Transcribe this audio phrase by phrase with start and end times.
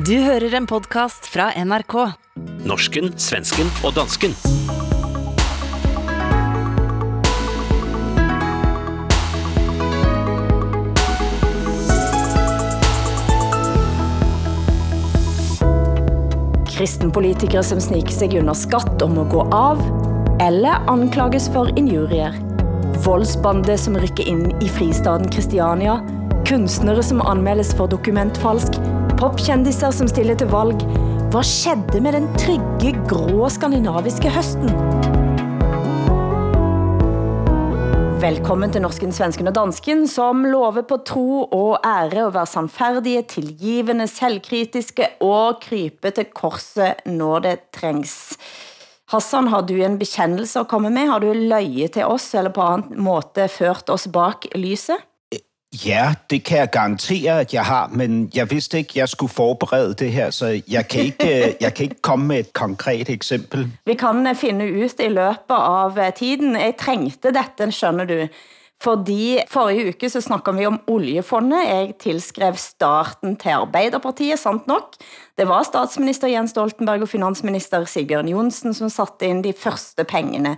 [0.00, 1.92] Du hører en podcast fra NRK.
[2.64, 4.32] Norsken, svensken og dansken.
[16.70, 19.82] Kristenpolitikere som sniker sig under skatt om at gå av,
[20.40, 22.38] eller anklages for injurier.
[23.04, 25.98] Voldsbande som rykker ind i fristaden Christiania,
[26.48, 28.80] kunstnere som anmeldes for dokumentfalsk,
[29.20, 30.80] popkjendiser som stiller til valg.
[31.30, 34.70] Hvad skedde med den trygge, grå skandinaviske høsten?
[38.22, 43.22] Velkommen til Norsken, Svensken og Dansken, som lover på tro og ære at være sandfærdige,
[43.28, 48.16] tilgivende, selvkritiske og krype til korset, når det trængs.
[49.12, 51.12] Hassan, har du en bekendelse at komme med?
[51.12, 55.09] Har du løjet til os, eller på anden måde ført os bak lyset?
[55.86, 59.32] Ja, det kan jeg garantere, at jeg har, men jeg vidste ikke, at jeg skulle
[59.32, 63.08] forberede det her, så jeg kan ikke, øh, jeg kan ikke komme med et konkret
[63.08, 63.70] eksempel.
[63.86, 66.56] Vi kan finde ud i løbet av øh, tiden.
[66.56, 68.26] Jeg trængte dette, skjønner du.
[68.80, 71.58] Fordi forrige uke så snakker vi om oljefondet.
[71.68, 74.94] Jeg tilskrev starten til Arbeiderpartiet, sant nok.
[75.38, 80.56] Det var statsminister Jens Stoltenberg og finansminister Sigbjørn Jonsen, som satte ind de første pengene.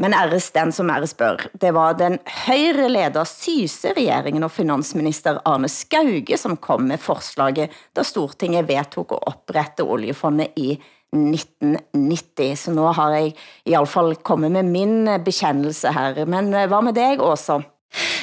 [0.00, 1.44] Men æres den som æres bør.
[1.60, 8.02] Det var den højre leder Syse-regeringen og finansminister Arne Skauge, som kom med forslaget, da
[8.02, 10.72] Stortinget vedtog at oprette oljefondet i
[11.12, 12.58] 1990.
[12.58, 13.34] Så nu har jeg
[13.66, 16.24] i alle fall kommet med min bekendelse her.
[16.24, 17.62] Men eh, hvad med dig, Åsa?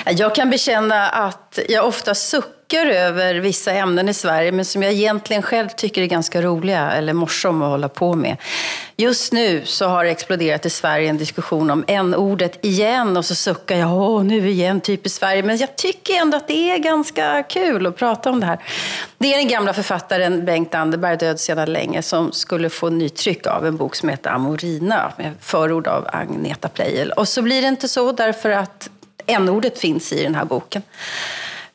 [0.06, 4.94] Jag kan bekänna att jag ofta suckar över vissa ämnen i Sverige men som jag
[4.94, 8.38] egentligen själv tycker är ganska roliga eller morsom att hålla på med.
[8.98, 13.36] Just nu så har det exploderat i Sverige en diskussion om n-ordet igen och så
[13.36, 15.44] suckar jag, åh nu igen, typiskt Sverige.
[15.44, 18.60] Men jag tycker ändå att det är ganska kul att prata om det här.
[19.18, 23.68] Det är den gamla författaren Bengt Anderberg, död sedan länge, som skulle få nytryck av
[23.68, 27.12] en bok som heter Amorina med förord av Agneta Pleijel.
[27.12, 28.90] Och så blir det inte så därför att
[29.26, 30.82] n-ordet finns i den här boken.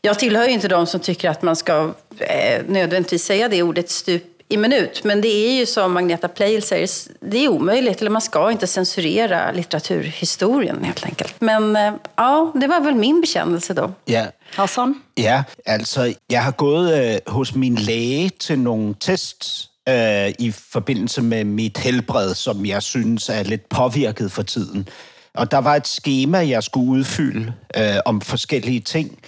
[0.04, 3.90] Jag tillhör ju inte de som tycker att man ska eh, nödvändigtvis säga det ordet
[3.90, 5.04] stup i minut.
[5.04, 6.88] Men det är ju som Agneta Pleijel säger,
[7.20, 11.40] det är omöjligt, eller man ska inte censurera litteraturhistorien helt enkelt.
[11.40, 13.92] Men eh, ja, det var väl min bekännelse då.
[14.04, 15.02] Ja, Hassan?
[15.16, 21.22] ja altså, jeg har gået øh, hos min læge til nogle tests øh, i forbindelse
[21.22, 24.88] med mit helbred, som jeg synes er lidt påvirket for tiden.
[25.34, 29.18] Og der var et schema, jeg skulle udfylde øh, om forskellige ting,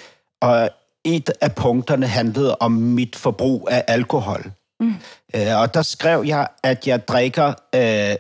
[0.47, 0.71] og
[1.05, 4.53] et af punkterne handlede om mit forbrug af alkohol.
[4.81, 4.95] Mm.
[5.35, 8.17] Øh, og der skrev jeg, at jeg drikker øh,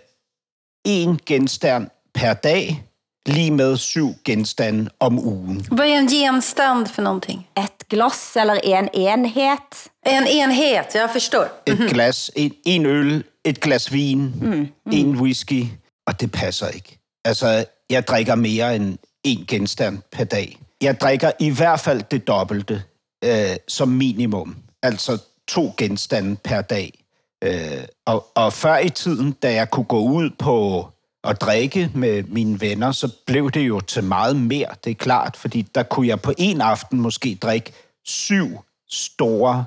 [0.85, 2.83] en genstand per dag,
[3.27, 5.67] lige med syv genstande om ugen.
[5.71, 7.49] Vad är en genstand för någonting?
[7.57, 9.91] Et glas eller en enhet?
[10.07, 11.49] En enhet, jag förstår.
[11.67, 14.51] Et glas, en, en øl, et glas vin, mm.
[14.51, 14.69] Mm.
[14.93, 15.65] en whisky,
[16.07, 16.99] og det passer ikke.
[17.25, 20.59] Altså, jeg drikker mere end en genstand per dag.
[20.83, 22.83] Jeg drikker i hvert fald det dobbelte
[23.25, 24.57] øh, som minimum.
[24.83, 27.05] Altså to genstande per dag.
[27.45, 30.89] Øh, og, og før i tiden, da jeg kunne gå ud på
[31.25, 35.37] at drikke med mine venner, så blev det jo til meget mere, det er klart,
[35.37, 37.73] fordi der kunne jeg på en aften måske drikke
[38.05, 38.49] syv
[38.91, 39.65] store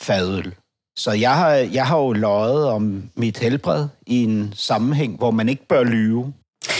[0.00, 0.54] fadøl.
[0.96, 5.48] Så jeg har, jeg har jo løjet om mit helbred i en sammenhæng, hvor man
[5.48, 6.32] ikke bør lyve.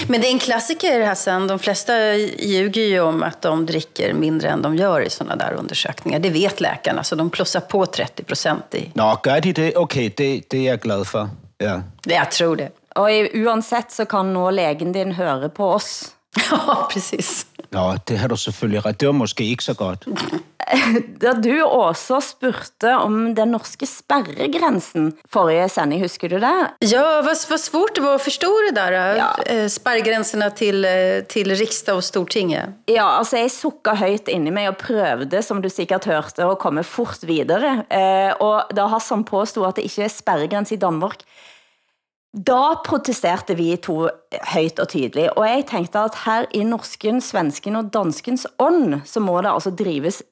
[0.09, 1.47] Men det är en klassiker Hassan.
[1.47, 5.53] De flesta ljuger ju om att de dricker mindre än de gör i sådana där
[5.53, 6.19] undersökningar.
[6.19, 8.91] Det vet läkarna, så de plussar på 30 procent i.
[8.94, 9.76] Nå, gør de det?
[9.76, 11.28] Okay, det, det er jeg glad for.
[11.59, 11.82] Ja.
[12.04, 12.70] Jag tror det.
[12.94, 16.10] Og i- uansett så kan nå lægen din høre på os.
[16.50, 17.47] Ja, precis.
[17.72, 19.00] Nå, det har du selvfølgelig ret.
[19.00, 20.09] Det var måske ikke så godt.
[21.20, 26.53] Da du også spurgte om den norske sperregrænsen forrige sending, husker du det?
[26.93, 28.93] Ja, vad, vad svårt det var att förstå det där.
[28.93, 29.34] Ja.
[29.47, 29.69] Ja.
[29.69, 32.69] Spärrgränserna till, eh, till riksdag och stortinget.
[32.87, 36.59] Ja, altså jeg sukket højt inde i mig og prøvede, som du sikkert hørte, at
[36.59, 37.84] komme fort videre.
[37.91, 41.26] Eh, og da Hassan påstod, at det ikke er sperregrænse i Danmark,
[42.32, 44.08] da protesterte vi to
[44.52, 45.37] højt og tydeligt.
[45.37, 49.70] Og jeg tænkte at her i norsken, svensken og danskens ånd, så må det altså
[49.70, 50.23] drives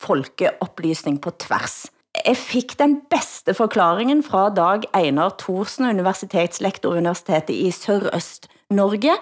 [0.00, 1.86] folkeoplysning på tværs.
[2.26, 9.16] Jeg fik den bedste forklaringen fra Dag Einar Thorsen, universitetslektor Universitetet i Sørøst-Norge.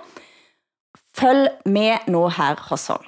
[1.15, 3.03] Følg med nu her, Hassan.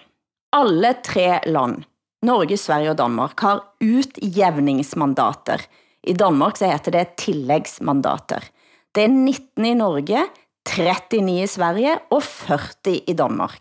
[0.53, 1.83] Alle tre land,
[2.23, 5.67] Norge, Sverige og Danmark, har utjævningsmandater.
[6.03, 8.51] I Danmark så heter det tillægsmandater.
[8.97, 10.23] Det er 19 i Norge,
[10.65, 13.61] 39 i Sverige og 40 i Danmark.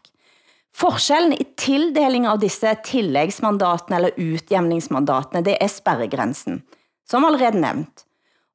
[0.76, 6.62] Forskellen i tildeling av disse tillægsmandatene eller utjævningsmandatene, det er sperregrensen,
[7.08, 8.06] som allerede nævnt,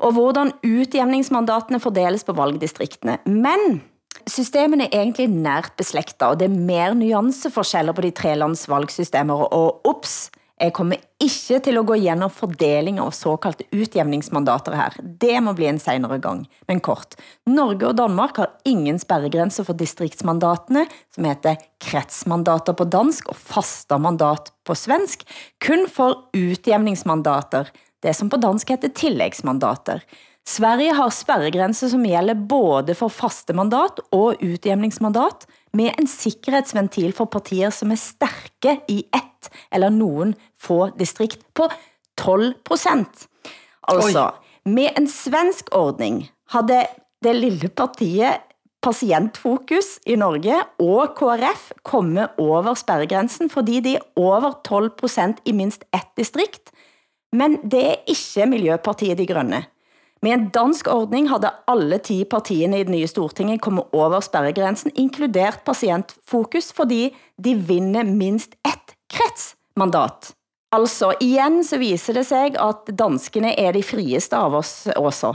[0.00, 3.18] og hvordan utjævningsmandatene fordeles på valgdistriktene.
[3.28, 3.82] Men
[4.28, 9.46] Systemene er egentlig nært beslægtet, og det er mer nuanceforskjeller på de tre lands valgsystemer,
[9.54, 10.30] og ups,
[10.60, 14.96] jeg kommer ikke til at gå igennem fordeling av såkaldte utjævningsmandater her.
[15.00, 16.42] Det må bli en senere gang.
[16.68, 17.16] Men kort.
[17.48, 20.84] Norge og Danmark har ingen spærregrænser for distriktsmandatene,
[21.14, 25.24] som heter kretsmandater på dansk og fasta mandat på svensk,
[25.64, 27.72] kun for utjævningsmandater,
[28.04, 30.04] det som på dansk heter tillægsmandater.
[30.50, 37.28] Sverige har spærregrænser som gælder både for faste mandat og utjævningsmandat, med en sikkerhedsventil for
[37.30, 41.68] partier som er stærke i ett eller nogen få distrikt på
[42.18, 43.28] 12 procent.
[43.88, 44.72] Altså, Oi.
[44.72, 46.86] med en svensk ordning havde
[47.24, 48.46] det lille partiet
[48.80, 55.52] Patientfokus i Norge og KRF komme over spærregrænsen, fordi de er over 12 procent i
[55.52, 56.72] mindst ett distrikt.
[57.32, 59.60] Men det er ikke Miljøpartiet De Grønne.
[60.22, 64.92] Med en dansk ordning havde alle 10 partierne i det nye Stortinget kommet over spærregrænsen,
[64.94, 70.34] inkludert patientfokus, fordi de vinner mindst ett kretsmandat.
[70.72, 75.32] Altså, igen så viser det sig, at danskene er de frieste av oss også.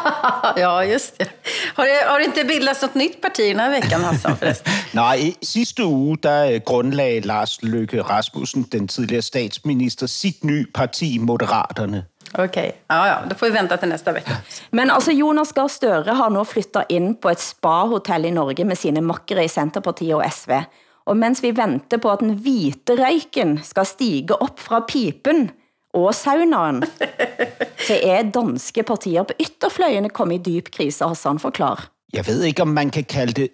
[0.62, 1.26] ja, just det.
[1.74, 4.72] Har det, har det inte bildats något nytt parti den här veckan, Hassan, forresten?
[5.02, 12.04] Nej, sidste uge, der grundlagde Lars Løkke Rasmussen, den tidligere statsminister, sit nye parti, Moderaterne.
[12.32, 12.72] Okej, okay.
[12.88, 14.36] ja, ja, då får vi vänta till nästa vecka.
[14.70, 18.78] Men altså, Jonas Gahr Støre har nu flyttet ind på et spa-hotell i Norge med
[18.78, 20.52] sine makkere i Centerpartiet og SV.
[21.10, 25.48] Og mens vi venter på at den hvite røyken skal stige op fra pipen
[25.94, 26.84] og saunaen,
[27.86, 31.88] så er danske partier på ytterfløjene kommet i dyb krise, Hassan forklar.
[32.12, 33.48] Jeg ved ikke, om man kan kalde det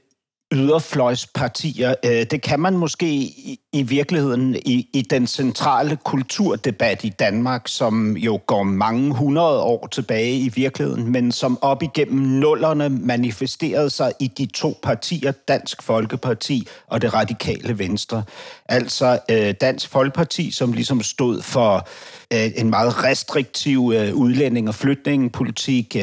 [0.52, 1.94] yderfløjspartier.
[2.04, 7.62] Øh, det kan man måske i, i virkeligheden i, i den centrale kulturdebat i Danmark,
[7.66, 13.90] som jo går mange hundrede år tilbage i virkeligheden, men som op igennem nullerne manifesterede
[13.90, 18.22] sig i de to partier, Dansk Folkeparti og det radikale Venstre.
[18.68, 21.88] Altså øh, Dansk Folkeparti, som ligesom stod for
[22.32, 23.80] øh, en meget restriktiv
[24.12, 25.96] udlænding- og flytningepolitik,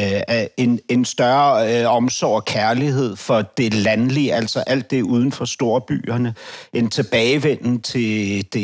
[0.57, 6.35] en, en større omsorg og kærlighed for det landlige, altså alt det uden for storbyerne,
[6.73, 8.63] en tilbagevenden til det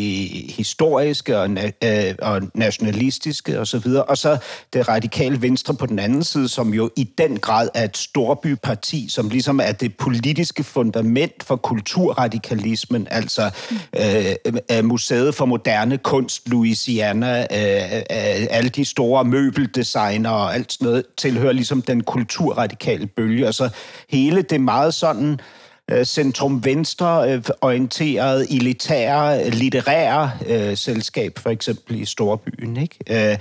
[0.51, 4.37] historiske og, na- øh, og nationalistiske osv., og, og så
[4.73, 9.09] det radikale venstre på den anden side, som jo i den grad er et storbyparti,
[9.09, 13.49] som ligesom er det politiske fundament for kulturradikalismen, altså
[13.95, 20.73] øh, øh Museet for Moderne Kunst, Louisiana, øh, øh, alle de store møbeldesigner og alt
[20.73, 23.69] sådan noget, tilhører ligesom den kulturradikale bølge, og så
[24.09, 25.58] hele det meget sådan Øh,
[26.05, 32.77] centrum-venstre øh, orienteret elitære litterære øh, selskab, for eksempel i Storbyen.
[32.77, 33.31] Ikke?
[33.31, 33.37] Øh,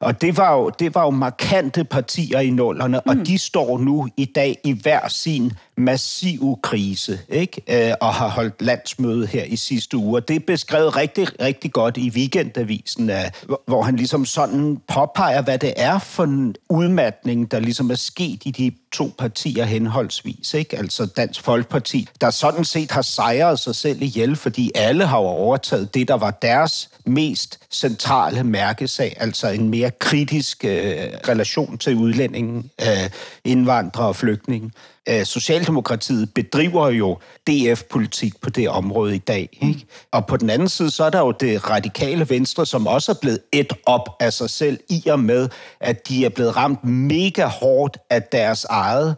[0.00, 3.10] og det var, jo, det var jo markante partier i nullerne, mm.
[3.10, 7.88] og de står nu i dag i hver sin massiv krise, ikke?
[7.88, 10.20] Øh, og har holdt landsmøde her i sidste uge.
[10.20, 13.30] Det er beskrevet rigtig, rigtig godt i weekendavisen, øh,
[13.66, 18.42] hvor han ligesom sådan påpeger, hvad det er for en udmatning, der ligesom er sket
[18.44, 20.54] i de to partier henholdsvis.
[20.54, 20.78] Ikke?
[20.78, 25.94] Altså Dansk Folkeparti, der sådan set har sejret sig selv ihjel, fordi alle har overtaget
[25.94, 30.96] det, der var deres mest centrale mærkesag, altså en mere kritisk øh,
[31.28, 33.10] relation til udlændingen, øh,
[33.44, 34.70] indvandrere og flygtninge.
[35.08, 39.58] Øh, Socialdemokratiet bedriver jo DF-politik på det område i dag.
[39.62, 39.86] Ikke?
[40.10, 43.16] Og på den anden side, så er der jo det radikale venstre, som også er
[43.20, 45.48] blevet et op af sig selv, i og med,
[45.80, 49.16] at de er blevet ramt mega hårdt af deres eget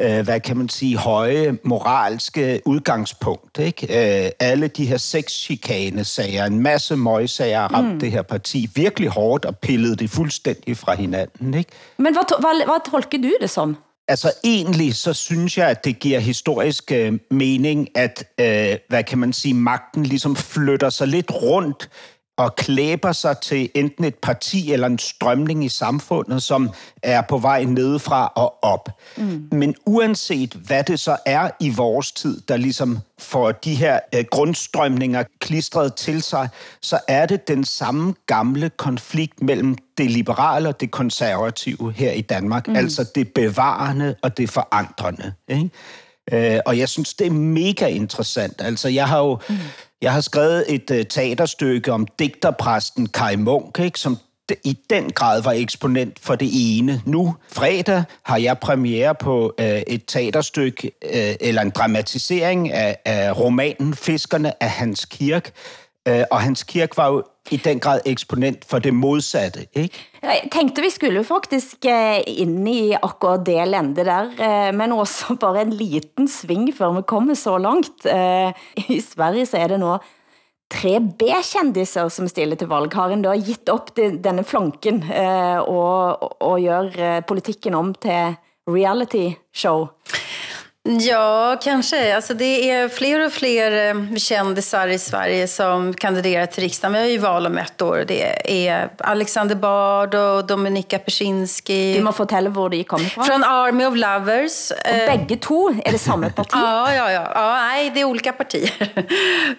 [0.00, 3.58] øh, hvad kan man sige, høje moralske udgangspunkt.
[3.58, 4.24] Ikke?
[4.24, 8.00] Øh, alle de her sexchikane-sager, en masse møgsager har ramt mm.
[8.00, 11.54] det her parti virkelig hårdt og pillet det fuldstændig fra hinanden.
[11.54, 11.70] Ikke?
[11.96, 13.76] Men hvad, hvad, hvad tolker du det som?
[14.08, 19.18] Altså egentlig så synes jeg, at det giver historisk øh, mening, at, øh, hvad kan
[19.18, 21.90] man sige, magten ligesom flytter sig lidt rundt
[22.36, 26.70] og klæber sig til enten et parti eller en strømning i samfundet, som
[27.02, 28.88] er på vej nedefra og op.
[29.16, 29.48] Mm.
[29.52, 34.24] Men uanset hvad det så er i vores tid, der ligesom får de her øh,
[34.30, 36.48] grundstrømninger klistret til sig,
[36.82, 42.20] så er det den samme gamle konflikt mellem det liberale og det konservative her i
[42.20, 42.68] Danmark.
[42.68, 42.76] Mm.
[42.76, 45.32] Altså det bevarende og det forandrende.
[45.48, 45.70] Ikke?
[46.32, 48.54] Øh, og jeg synes, det er mega interessant.
[48.58, 49.56] Altså, jeg har jo mm
[50.02, 54.18] jeg har skrevet et øh, teaterstykke om digterpræsten Kai Munk, ikke, som
[54.64, 57.02] i den grad var eksponent for det ene.
[57.04, 63.38] Nu, fredag, har jeg premiere på øh, et teaterstykke, øh, eller en dramatisering af, af
[63.38, 65.52] romanen Fiskerne af Hans Kirk.
[66.08, 70.02] Øh, og Hans Kirk var jo i den grad eksponent for det modsatte, ikke?
[70.22, 75.34] Jeg tænkte, vi skulle faktisk eh, ind i akkurat det lende der, eh, men også
[75.44, 78.06] bare en liten sving før vi kommer så langt.
[78.06, 78.52] Eh,
[78.88, 79.96] I Sverige så er det nu
[80.70, 82.94] tre B-kendiser, som stiller til valg.
[82.94, 85.04] Har en da gitt op denne flanken
[85.62, 88.34] og, og gør politikken om til
[88.66, 89.86] reality show?
[90.86, 92.16] Ja, kanske.
[92.16, 96.92] Alltså det är fler och fler eh, kändisar i Sverige som kandiderar till riksdagen.
[96.92, 98.04] Vi har ju val om ett år.
[98.08, 101.94] Det är Alexander Bard och Dominika Persinski.
[101.94, 103.22] Du må fortælle hvor de kommer fra.
[103.22, 104.70] Från Army of Lovers.
[104.70, 104.76] Och
[105.06, 106.50] bägge två är det samma parti?
[106.52, 107.52] ja, ja, ja, ja.
[107.52, 108.72] Nej, det är olika partier.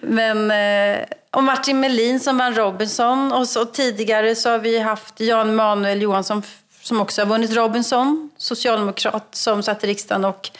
[0.00, 3.32] Men, eh, och Martin Melin som vann Robinson.
[3.32, 6.42] Och så tidigare så har vi haft Jan Manuel Johansson
[6.82, 8.30] som också har vunnit Robinson.
[8.36, 10.50] Socialdemokrat som satt i riksdagen och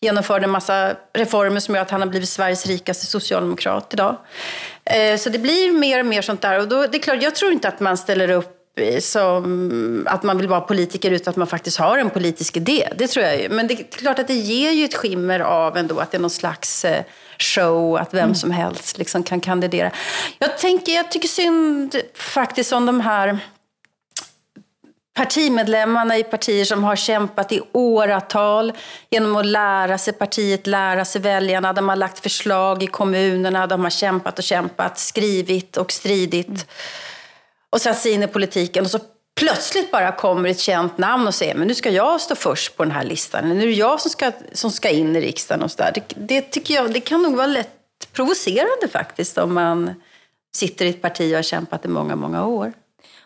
[0.00, 4.16] genomförde en massa reformer som gör att han har blivit Sveriges rikaste socialdemokrat idag.
[4.84, 6.58] Eh, så det blir mer och mer sånt där.
[6.58, 8.56] Och då, det är klart, jag tror inte att man ställer upp
[9.00, 12.88] som att man vill vara politiker utan att man faktiskt har en politisk idé.
[12.96, 13.48] Det tror jag ju.
[13.48, 16.20] Men det är klart att det ger ju ett skimmer av ändå att det är
[16.20, 17.04] någon slags eh,
[17.38, 18.34] show, att vem mm.
[18.34, 19.90] som helst liksom kan kandidera.
[20.38, 23.38] Jag, tänker, jag tycker synd faktiskt om de här
[25.20, 28.72] partimedlemmarna i partier som har kämpat i åratal
[29.10, 31.72] genom att lära sig partiet, lära sig väljarna.
[31.72, 36.66] De har lagt förslag i kommunerna, de har kämpat och kämpat, skrivit och stridit
[37.70, 38.84] och satt sig in i politiken.
[38.84, 38.98] Och så
[39.40, 42.84] plötsligt bara kommer ett känt namn och säger men nu ska jag stå först på
[42.84, 43.48] den här listan.
[43.48, 45.62] Nu är det jag som ska, som ska in i riksdagen.
[45.62, 45.92] Och så där.
[45.94, 49.94] Det, det, tycker jag, det kan nog vara lätt provocerande faktiskt om man
[50.56, 52.72] sitter i ett parti och har kämpat i många, många år.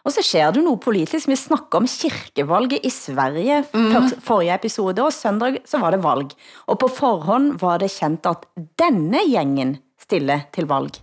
[0.04, 1.28] Og så sker det noget politisk.
[1.28, 4.20] Vi snakker om kirkevalget i Sverige mm.
[4.20, 6.36] forrige episode, og søndag så var det valg.
[6.66, 8.44] Og på forhånd var det kendt at
[8.78, 11.00] denne gängen stille til valg.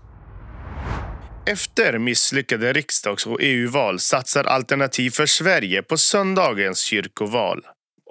[1.45, 7.61] Efter misslyckade riksdags- och EU-val satsar Alternativ för Sverige på söndagens kyrkoval.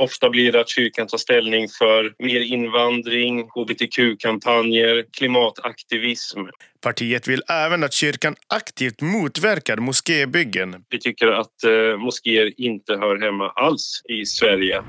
[0.01, 6.39] Ofta blir det att kyrkan tar ställning för mer invandring, hbtq-kampanjer, klimataktivism.
[6.81, 10.85] Partiet vill även att kyrkan aktivt motverkar moskébyggen.
[10.89, 14.83] Vi tycker att eh, moskéer inte hör hemma alls i Sverige.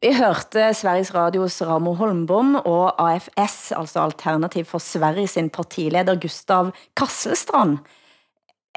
[0.00, 6.70] Vi hørte Sveriges Radios Ramo Holmbom og AFS, altså Alternativ for Sverige sin partileder Gustav
[6.96, 7.78] Kasselstrand.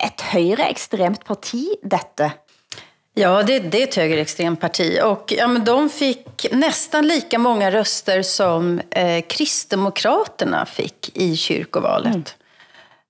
[0.06, 2.32] Et højre ekstremt parti, dette.
[3.20, 5.00] Ja, det, det är ett högerextremt parti.
[5.04, 12.14] Och, ja, men de fick nästan lika många röster som eh, Kristdemokraterna fick i kyrkovalet.
[12.14, 12.24] Mm.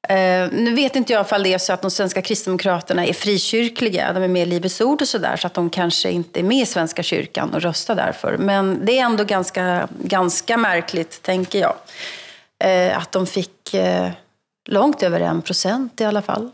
[0.09, 4.13] Uh, nu vet inte jag ifall det är så att de svenska kristdemokraterna är frikyrkliga,
[4.13, 6.61] de är med i Livets Ord och sådär, så att de kanske inte är med
[6.61, 8.37] i Svenska kyrkan och röstar därför.
[8.37, 11.75] Men det är ändå ganska, ganska märkligt, tänker jag,
[12.65, 14.09] uh, att de fick uh,
[14.65, 16.51] långt över en procent i alla fall.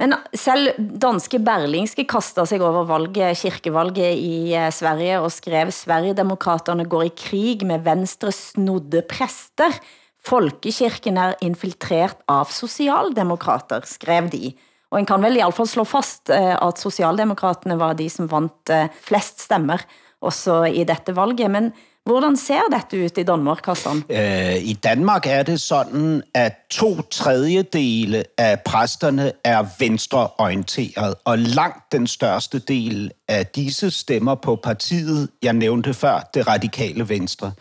[0.00, 6.86] Men selv danske Berlingske kastede sig over valget, kirkevalget i eh, Sverige og skrev Sverigedemokraterne
[6.88, 9.76] går i krig med venstre snodde præster.
[10.24, 14.54] Folkekirken er infiltreret av socialdemokrater, skrev de.
[14.92, 18.30] Og en kan vel i alle fall slå fast eh, at socialdemokraterne var de som
[18.32, 19.84] vant eh, flest stemmer
[20.24, 21.52] også i dette valget.
[21.52, 21.72] Men
[22.04, 24.02] Hvordan ser dette ut i Danmark, Hassan?
[24.10, 31.92] Øh, I Danmark er det sådan, at to tredjedele af præsterne er venstreorienteret, og langt
[31.92, 37.52] den største del af disse stemmer på partiet, jeg nævnte før, det radikale venstre.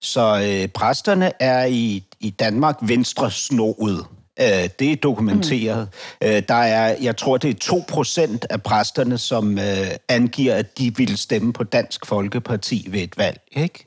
[0.00, 4.06] Så øh, præsterne er i, i Danmark venstre snoet.
[4.40, 5.88] Øh, det er dokumenteret.
[6.22, 6.28] Mm.
[6.28, 10.78] Øh, der er, jeg tror, det er 2 procent af præsterne, som øh, angiver, at
[10.78, 13.40] de vil stemme på Dansk Folkeparti ved et valg.
[13.52, 13.84] Ikke?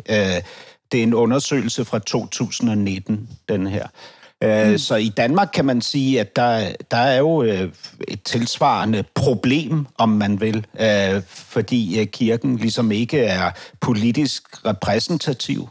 [0.91, 3.87] det er en undersøgelse fra 2019, den her.
[4.41, 4.77] Mm.
[4.77, 10.09] Så i Danmark kan man sige, at der, der er jo et tilsvarende problem, om
[10.09, 10.65] man vil,
[11.25, 15.69] fordi kirken ligesom ikke er politisk repræsentativ,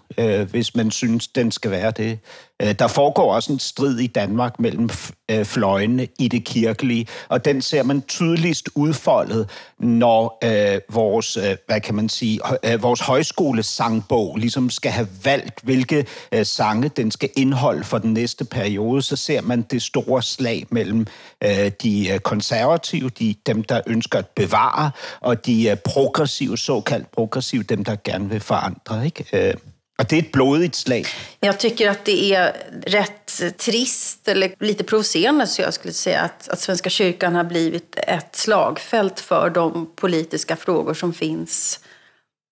[0.51, 2.19] hvis man synes, den skal være det.
[2.63, 4.91] Øh, der foregår også en strid i Danmark mellem
[5.31, 11.57] øh, fløjene i det kirkelige, og den ser man tydeligst udfoldet, når øh, vores, øh,
[11.67, 17.11] hvad kan man sige, øh, vores højskolesangbog ligesom skal have valgt, hvilke øh, sange den
[17.11, 21.07] skal indeholde for den næste periode, så ser man det store slag mellem
[21.45, 24.91] øh, de øh, konservative, de, dem der ønsker at bevare,
[25.21, 29.05] og de øh, progressive, såkaldt progressive, dem der gerne vil forandre.
[29.05, 29.25] Ikke?
[29.33, 29.55] Øh,
[30.03, 31.07] Att det är ett blodigt slag.
[31.41, 32.57] Jag tycker att det är
[32.87, 37.97] rätt trist, eller lite provocerande så jag skulle säga, att, att Svenska kyrkan har blivit
[37.97, 41.81] ett slagfält för de politiska frågor som finns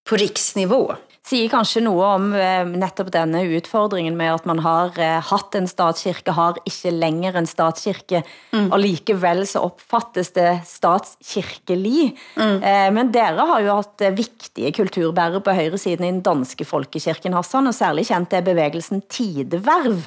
[0.08, 0.96] på riksnivå.
[1.20, 5.68] Siger kanskje noget om eh, netop denne udfordringen med, at man har eh, haft en
[5.68, 8.22] statskirke, har ikke længere en statskirke,
[8.52, 8.70] mm.
[8.72, 12.14] og likevel så opfattes det statskirkelig.
[12.40, 12.64] Mm.
[12.64, 17.36] Eh, men dere har jo haft vigtige kulturbærere på højre siden i den danske folkekirken,
[17.36, 20.00] Hassan, og særligt kendt er bevægelsen Tideverv,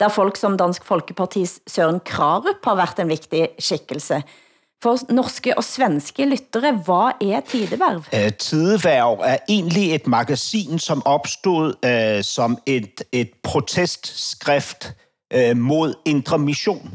[0.00, 4.22] der folk som Dansk Folkepartis Søren Krarup har været en vigtig skikkelse.
[4.82, 7.96] For norske og svenske lyttere, hvad er Tideværv?
[7.96, 14.92] Uh, eh, Tideverv er egentlig et magasin, som opstod uh, som et, et protestskrift
[15.34, 16.90] uh, mod Indre Mission.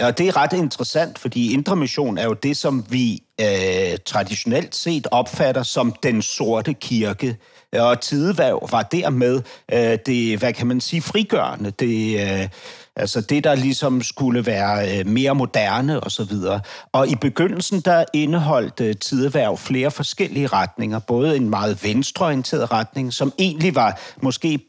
[0.00, 4.74] Og det er ret interessant, fordi Indre Mission er jo det, som vi uh, traditionelt
[4.74, 7.36] set opfatter som den sorte kirke.
[7.72, 9.42] Og tideværv var dermed
[9.72, 11.70] uh, det, hvad kan man sige, frigørende.
[11.70, 12.48] Det, uh,
[12.96, 16.60] Altså det, der ligesom skulle være øh, mere moderne og så videre.
[16.92, 20.98] Og i begyndelsen, der indeholdt øh, tideværv flere forskellige retninger.
[20.98, 24.60] Både en meget venstreorienteret retning, som egentlig var måske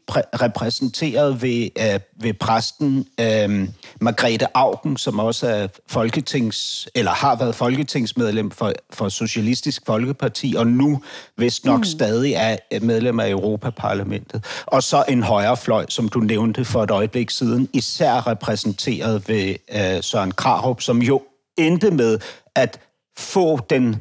[0.41, 3.69] repræsenteret ved, øh, ved præsten øh,
[4.01, 10.67] Margrethe Augen, som også er folketings, eller har været folketingsmedlem for, for Socialistisk Folkeparti, og
[10.67, 11.01] nu
[11.37, 11.83] vist nok mm.
[11.83, 14.45] stadig er medlem af Europaparlamentet.
[14.65, 19.55] Og så en højrefløj, som du nævnte for et øjeblik siden, især er repræsenteret ved
[19.75, 21.21] uh, Søren Krarup, som jo
[21.57, 22.19] endte med
[22.55, 22.79] at
[23.17, 23.95] få den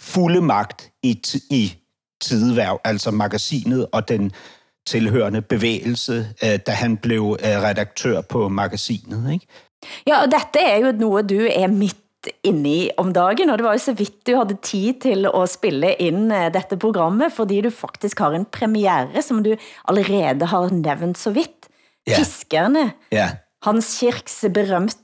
[0.00, 1.74] fulde magt i, i
[2.22, 4.32] tideværv, altså magasinet og den
[4.86, 9.32] tilhørende bevægelse, uh, da han blev uh, redaktør på magasinet.
[9.32, 9.46] Ikke?
[10.06, 11.96] Ja, og dette er jo noget, du er midt
[12.44, 15.48] inde i om dagen, og det var jo så vidt du havde tid til at
[15.48, 19.54] spille ind dette programmet, fordi du faktisk har en premiere, som du
[19.88, 21.68] allerede har nævnt så vidt.
[22.06, 22.18] Ja.
[22.18, 22.92] Fiskerne.
[23.12, 23.30] Ja.
[23.62, 24.94] Hans Kirks berømte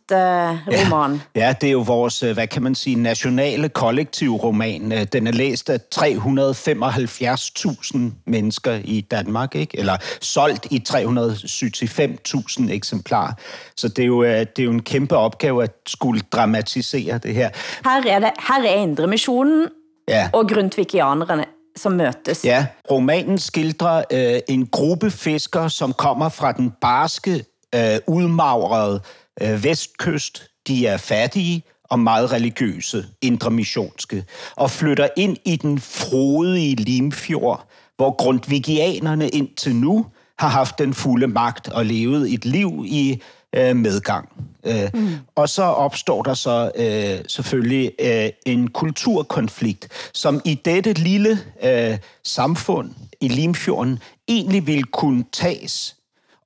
[0.51, 1.23] roman.
[1.35, 4.93] Ja, ja, det er jo vores, øh, hvad kan man sige, nationale kollektiv roman.
[4.93, 9.79] Øh, den er læst af 375.000 mennesker i Danmark, ikke?
[9.79, 13.33] eller solgt i 375.000 eksemplarer.
[13.77, 17.35] Så det er, jo, øh, det er jo en kæmpe opgave at skulle dramatisere det
[17.35, 17.51] her.
[17.85, 19.69] Her er, det, her er Indre Missionen
[20.09, 20.31] ja.
[20.33, 21.45] og Grundtvigianerne
[21.77, 22.45] som møtes.
[22.45, 29.01] Ja, romanen skildrer øh, en gruppe fiskere, som kommer fra den barske øh, udmagrede
[29.43, 30.51] øh, vestkyst.
[30.67, 34.25] De er fattige og meget religiøse, indremissionske,
[34.57, 40.07] og flytter ind i den frodige Limfjord, hvor grundvigianerne indtil nu
[40.39, 43.23] har haft den fulde magt og levet et liv i
[43.57, 44.29] øh, medgang.
[44.67, 45.15] Øh, mm.
[45.35, 51.99] Og så opstår der så øh, selvfølgelig øh, en kulturkonflikt, som i dette lille øh,
[52.25, 55.97] samfund i Limfjorden egentlig vil kunne tages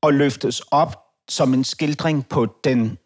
[0.02, 2.98] og løftes op som en skildring på den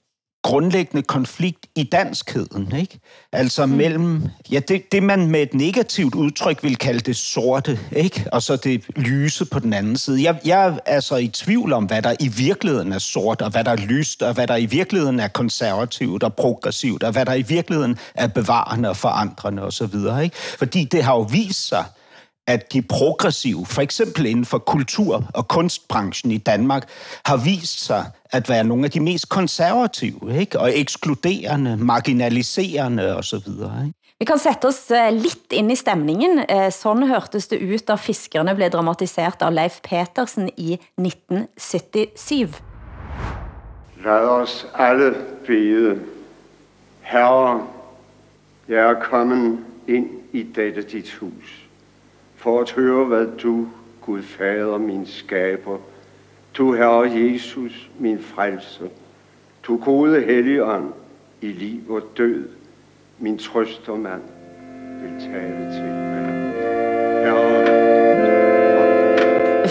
[0.43, 3.01] grundlæggende konflikt i danskheden, ikke?
[3.33, 3.73] Altså mm.
[3.73, 8.25] mellem, ja, det, det man med et negativt udtryk vil kalde det sorte, ikke?
[8.33, 10.23] Og så det lyse på den anden side.
[10.23, 13.65] Jeg, jeg er altså i tvivl om, hvad der i virkeligheden er sort, og hvad
[13.65, 17.35] der er lyst, og hvad der i virkeligheden er konservativt og progressivt, og hvad der
[17.35, 20.37] i virkeligheden er bevarende og forandrende osv., ikke?
[20.59, 21.85] Fordi det har jo vist sig,
[22.51, 26.89] at de progressive, for eksempel inden for kultur- og kunstbranchen i Danmark,
[27.25, 30.61] har vist sig at være nogle af de mest konservative, ikke?
[30.61, 33.37] og ekskluderende, marginaliserende osv.
[33.37, 33.93] Ikke?
[34.19, 36.39] Vi kan sætte os eh, lidt ind i stemningen.
[36.49, 42.63] Eh, sådan hørtes det ud, da Fiskerne blev dramatiseret af Leif Petersen i 1977.
[44.05, 45.15] Lad os alle
[45.47, 46.01] bede.
[47.01, 47.67] Herre,
[48.69, 49.59] jeg er kommet
[49.89, 51.60] ind i dette dit hus
[52.41, 53.69] for at høre, hvad du,
[54.01, 55.79] Gud Fader, min skaber,
[56.57, 58.89] du Herre Jesus, min frelser,
[59.67, 60.93] du gode Helligånd
[61.41, 62.49] i liv og død,
[63.19, 64.23] min trøstermand,
[65.03, 66.27] vil tale til mig.
[67.25, 67.71] Herre,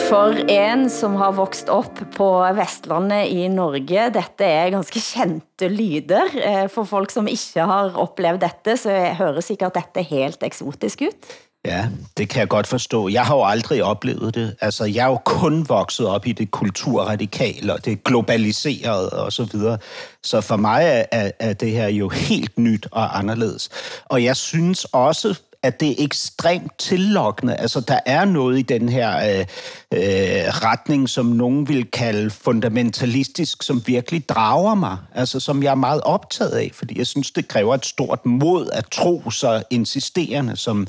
[0.10, 6.34] for en som har vokst op på Vestlandet i Norge, dette er ganske kendte lyder.
[6.38, 11.30] Eh, for folk som ikke har oplevet dette, så høres sikkert dette helt eksotisk ut.
[11.66, 13.10] Ja, det kan jeg godt forstå.
[13.10, 14.56] Jeg har jo aldrig oplevet det.
[14.62, 19.44] Altså, jeg er jo kun vokset op i det kulturradikale og det globaliserede og så
[19.44, 19.78] videre.
[20.24, 23.70] Så for mig er, er det her jo helt nyt og anderledes.
[24.06, 27.56] Og jeg synes også, at det er ekstremt tillokkende.
[27.56, 29.46] Altså, der er noget i den her øh,
[29.94, 30.00] øh,
[30.48, 34.98] retning, som nogen vil kalde fundamentalistisk, som virkelig drager mig.
[35.16, 38.70] Altså, som jeg er meget optaget af, fordi jeg synes, det kræver et stort mod
[38.74, 40.88] at tro så insisterende, som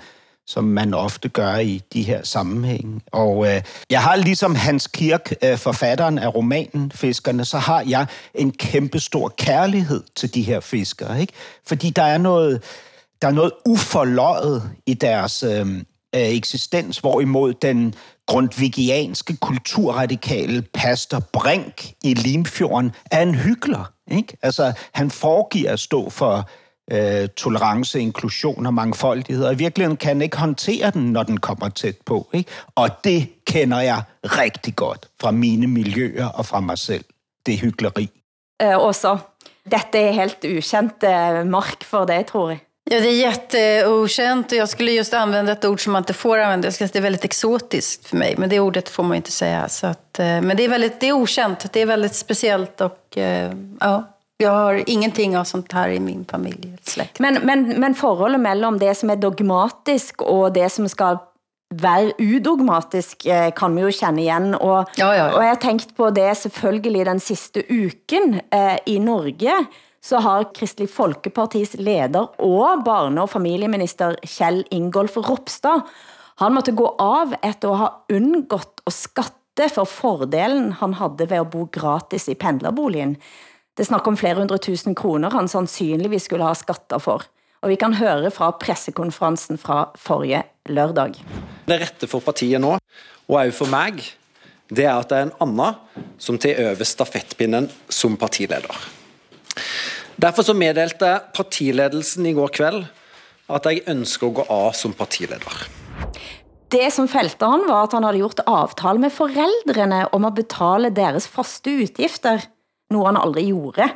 [0.50, 3.00] som man ofte gør i de her sammenhænge.
[3.12, 8.06] Og øh, jeg har ligesom Hans Kirk, øh, forfatteren af romanen Fiskerne, så har jeg
[8.34, 11.20] en kæmpe stor kærlighed til de her fiskere.
[11.20, 11.32] Ikke?
[11.66, 12.62] Fordi der er noget,
[13.22, 15.82] der er noget uforløjet i deres, øh, øh
[16.14, 17.94] eksistens, hvorimod den
[18.26, 23.84] grundvigianske kulturradikale pastor Brink i Limfjorden er en hyggelig.
[24.10, 24.36] Ikke?
[24.42, 26.48] Altså, han foregiver at stå for
[26.90, 31.68] øh, tolerance, inklusion og mangfoldighed, og i virkeligheden kan ikke håndtere den, når den kommer
[31.68, 32.28] tæt på.
[32.32, 32.50] Ikke?
[32.74, 37.04] Og det kender jeg rigtig godt fra mine miljøer og fra mig selv.
[37.46, 38.10] Det er hyggeleri.
[38.62, 39.16] Eh, Åsa,
[39.70, 42.58] dette er helt ukendt eh, mark for dig, tror jeg.
[42.84, 46.38] Ja, det är jätteokänt och jag skulle just använda ett ord som man inte får
[46.38, 46.66] använda.
[46.66, 49.30] Jag skulle säga det är väldigt exotiskt för mig, men det ordet får man inte
[49.30, 49.68] säga.
[49.68, 53.18] Så att, eh, men det är, väldigt, det är okänt, det är väldigt speciellt och
[53.18, 54.08] eh, ja,
[54.40, 56.76] jag har ingenting av sånt här i min familj.
[56.82, 57.18] Släkt.
[57.20, 61.18] Men, men, men forholdet mellem det som er dogmatisk og det som skal
[61.74, 64.54] være udogmatisk, eh, kan vi jo kende igen.
[64.54, 65.34] Og, Ja, ja, ja.
[65.36, 69.52] og jeg har tænkt på det selvfølgelig den sidste uken eh, i Norge,
[70.02, 75.80] så har Kristelig Folkepartis leder og barne- og familieminister Kjell Ingolf Ropstad,
[76.40, 81.36] han måtte gå av efter at ha undgått at skatte for fordelen han havde ved
[81.36, 83.16] at bo gratis i pendlerboligen.
[83.78, 87.26] Det snakker om flere hundre tusind kroner han sandsynligvis skulle ha skattet for.
[87.60, 91.18] Og vi kan høre fra pressekonferensen fra forrige lørdag.
[91.68, 92.76] Det rette for partiet nå,
[93.28, 94.00] og også for meg,
[94.70, 95.72] det er at det er en Anna
[96.20, 98.86] som tar over stafettpinnen som partileder.
[100.20, 102.82] Derfor så meddelte partiledelsen i går kveld
[103.50, 105.66] at jeg ønsker å gå av som partileder.
[106.70, 110.92] Det som fældte han var, at han havde gjort aftale med forældrene om at betale
[110.94, 112.44] deres faste utgifter,
[112.90, 113.88] noget han aldrig gjorde.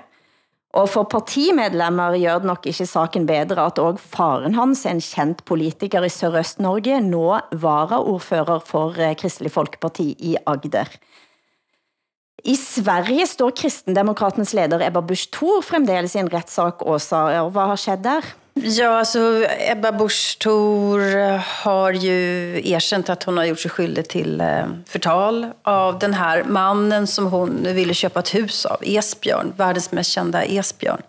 [0.74, 5.44] Og for partimedlemmer gør det nok ikke saken bedre, at også faren hans, en kendt
[5.46, 10.90] politiker i Sørøst-Norge, nå varaordfører for eh, Kristelig Folkeparti i Agder.
[12.44, 17.40] I Sverige står kristendemokratens leder Ebba Busch Thor fremdeles i en rettssak, Åsa.
[17.40, 18.34] Og Hvad har skett der?
[18.56, 21.00] Ja, alltså Ebba Busch Thor
[21.64, 26.44] har ju erkänt att hon har gjort sig skyldig till eh, förtal av den här
[26.44, 31.02] mannen som hon ville köpa ett hus av, Esbjörn, världens mest kända Esbjörn.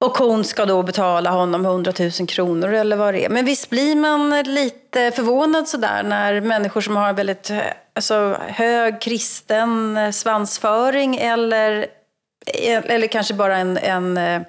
[0.00, 3.28] Och hon ska då betala honom 100 000 kronor eller vad det är.
[3.28, 7.58] Men visst blir man lite förvånad sådär när människor som har väldigt eh,
[7.94, 11.86] alltså, hög kristen eh, svansföring eller,
[12.46, 14.44] eller kanske bara en, en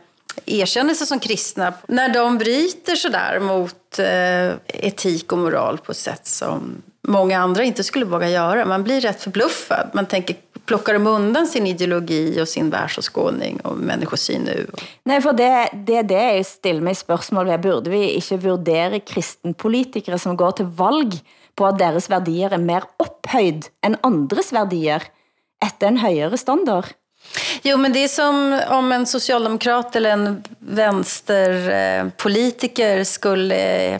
[0.45, 5.97] erkänner erkännelse som kristna, när de bryter sådär mot eh, etik och moral på ett
[5.97, 8.65] sätt som många andra inte skulle våga göra.
[8.65, 9.89] Man blir rätt förbluffad.
[9.93, 14.67] Man tänker, plockar de undan sin ideologi och sin världsåskådning och människosyn nu?
[15.03, 17.61] Nej, för det, det, det är ju stille mig spørgsmål ved.
[17.61, 21.23] Burde vi värdera vurdere kristenpolitikere, som går till valg
[21.55, 25.03] på att deras värderingar är mer upphöjd än andres värderingar
[25.65, 26.85] efter en högre standard?
[27.61, 33.99] Jo, men det är som om en socialdemokrat eller en vänsterpolitiker skulle eh,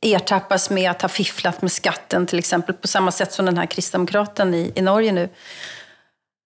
[0.00, 3.66] ertappas med att ha fifflat med skatten till exempel, på samma sätt som den här
[3.66, 5.28] kristdemokraten i, i Norge nu.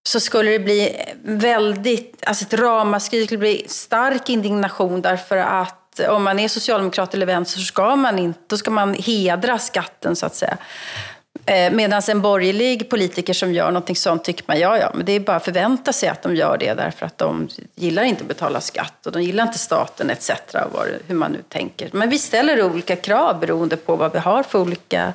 [0.09, 6.01] Så skulle det bli väldigt, alltså ett ramaskri, det skulle bli stark indignation därför att
[6.09, 10.17] om man är socialdemokrat eller vänster så ska man inte, då ska man hedra skatten
[10.17, 10.57] så att säga.
[11.47, 15.21] Medan en borgerlig politiker som gör någonting sånt tycker man, ja ja, men det är
[15.21, 18.61] bara att förvänta sig att de gör det därför att de gillar inte att betala
[18.61, 20.31] skatt och de gillar inte staten etc.
[20.53, 21.91] vad, hur man nu tänker.
[21.93, 25.13] Men vi ställer olika krav beroende på vad vi har för olika,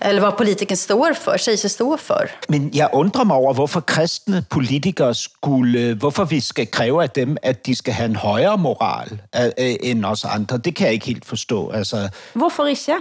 [0.00, 2.30] eller vad politiken står för, säger sig stå för.
[2.48, 7.36] Men jeg undrer mig over, hvorfor kristne politikere skulle, hvorfor vi skal kræve af dem,
[7.42, 10.58] at de skal have en højere moral øh, øh, end os andre.
[10.58, 11.70] Det kan jeg ikke helt forstå.
[11.70, 12.92] Altså, Hvorfor ikke?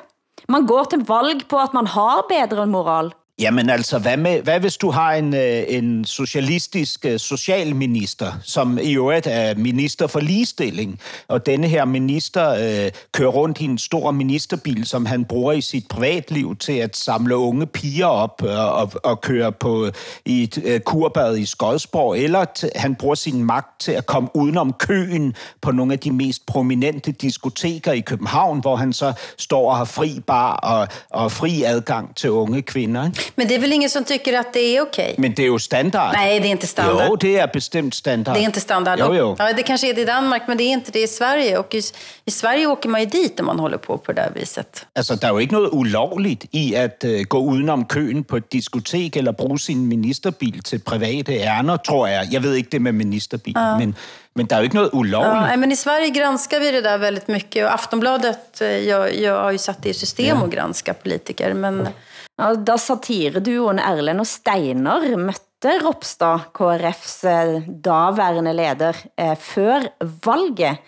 [0.51, 3.13] Man går til valg på, at man har bedre moral.
[3.41, 8.79] Jamen altså, hvad, med, hvad hvis du har en, øh, en socialistisk øh, socialminister, som
[8.81, 13.77] i øvrigt er minister for ligestilling, og denne her minister øh, kører rundt i en
[13.77, 18.71] stor ministerbil, som han bruger i sit privatliv til at samle unge piger op og,
[18.71, 19.89] og, og køre på
[20.25, 24.29] i et øh, kurbad i Skodsborg, eller t- han bruger sin magt til at komme
[24.33, 29.71] udenom køen på nogle af de mest prominente diskoteker i København, hvor han så står
[29.71, 33.05] og har fri bar og, og fri adgang til unge kvinder.
[33.05, 33.30] Ikke?
[33.35, 35.15] Men det är väl ingen som tycker att det är okej?
[35.17, 36.13] Men det er jo standard.
[36.13, 37.07] Nej, det är inte standard.
[37.09, 38.35] Jo, det er bestemt standard.
[38.35, 38.99] Det är inte standard.
[38.99, 39.35] Jo, jo.
[39.39, 41.57] Ja, det kanske är det i Danmark, men det är inte det i Sverige.
[41.57, 41.81] Och i,
[42.25, 44.85] i Sverige åker man ju dit om man håller på på det här viset.
[44.95, 48.53] Altså, der er jo ikke noget ulovligt i at øh, gå udenom køen på et
[48.53, 52.27] diskotek eller bruge sin ministerbil til private ærner, tror jeg.
[52.31, 53.77] Jeg ved ikke det med ministerbil, ja.
[53.77, 53.95] men,
[54.35, 55.33] men der er jo ikke noget Ja, ulovligt.
[55.41, 57.65] nej, men I Sverige granskar vi det där väldigt mycket.
[57.65, 61.53] Och Aftonbladet eh, jag, jag har ju satt det i system att granska politiker.
[61.53, 61.91] Men Ja,
[62.37, 69.91] da satireduoen Erlend og Steinar møtte Ropstad, KRF's eh, daværende leder, eh, før
[70.25, 70.81] valget,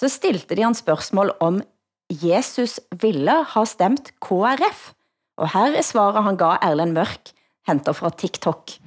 [0.00, 1.60] så stilte de han spørgsmål om
[2.08, 4.92] Jesus ville ha stemt KrF.
[5.40, 7.34] Og her er svaret han gav Erlend Mørk,
[7.68, 8.78] hentet fra TikTok.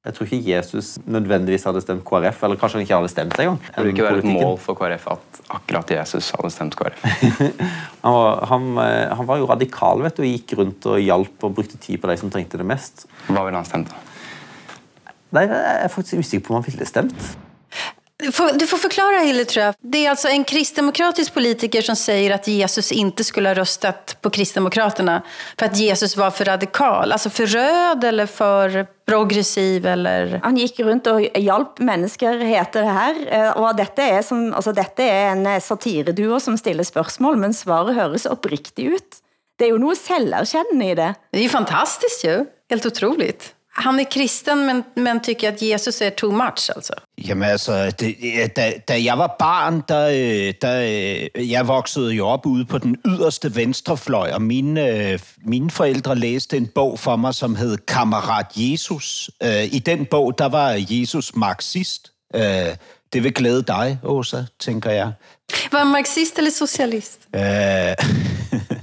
[0.00, 3.58] Jeg tror ikke Jesus nødvendigvis hadde stemt KrF, eller kanskje han ikke hadde stemt engang.
[3.66, 7.02] Det burde ikke være et mål for KrF at akkurat Jesus hadde stemt KrF.
[8.04, 11.44] han, var, han, eh, han, var, jo radikal vet du, og gikk rundt og hjalp
[11.44, 13.04] og brukte tid på de som trengte det mest.
[13.28, 14.00] Hva ville han stemt da?
[15.36, 17.28] Nei, Jeg er faktisk usikker på om han ville stemt.
[18.54, 19.74] Du får förklara Hille tror jag.
[19.80, 24.30] Det är alltså en kristdemokratisk politiker som säger att Jesus inte skulle ha röstat på
[24.30, 25.22] Kristdemokraterna
[25.58, 27.12] för att Jesus var för radikal.
[27.12, 30.40] Alltså för röd eller för progressiv eller...
[30.42, 33.14] Han gick runt och hjalp mennesker, heter det her.
[33.32, 37.98] Eh, og dette er, som, altså dette er en satireduo som stiller spørgsmål, men svaret
[37.98, 39.22] høres oppriktig ut.
[39.58, 41.14] Det er jo noget selverkendende i det.
[41.32, 42.44] Det är ju fantastiskt ju.
[42.70, 43.54] Helt otroligt.
[43.72, 46.92] Han er kristen, men, men tycker at Jesus er too much, altså?
[47.26, 48.16] Jamen altså, det,
[48.56, 50.82] da, da jeg var barn, der, øh, der,
[51.34, 56.14] øh, jeg voksede jo op ude på den yderste venstrefløj, og mine, øh, mine forældre
[56.14, 59.30] læste en bog for mig, som hed Kammerat Jesus.
[59.72, 62.12] I den bog, der var Jesus marxist.
[63.12, 65.12] Det vil glæde dig, Åsa, tænker jeg.
[65.72, 67.18] Var marxist eller socialist?
[67.34, 67.40] Øh,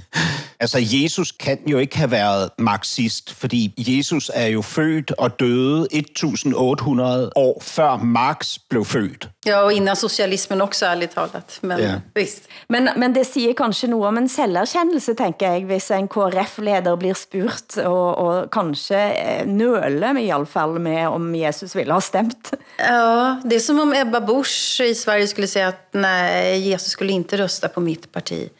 [0.60, 5.86] Altså, Jesus kan jo ikke have været marxist, fordi Jesus er jo født og døde
[5.90, 9.28] 1800 år før Marx blev født.
[9.46, 11.58] Ja, og innan socialismen også, ærligt talat.
[11.62, 11.94] Men, ja.
[12.14, 12.42] visst.
[12.68, 17.14] Men, men det siger kanskje noget om en selverkendelse, tænker jeg, hvis en KRF-leder blir
[17.14, 22.00] spurt, og, og kanskje eh, nøle med i alle fall med, om Jesus ville ha
[22.00, 22.52] stemt.
[22.78, 27.12] Ja, det är som om Ebba Busch i Sverige skulle säga att nej, Jesus skulle
[27.12, 28.50] inte rösta på mitt parti.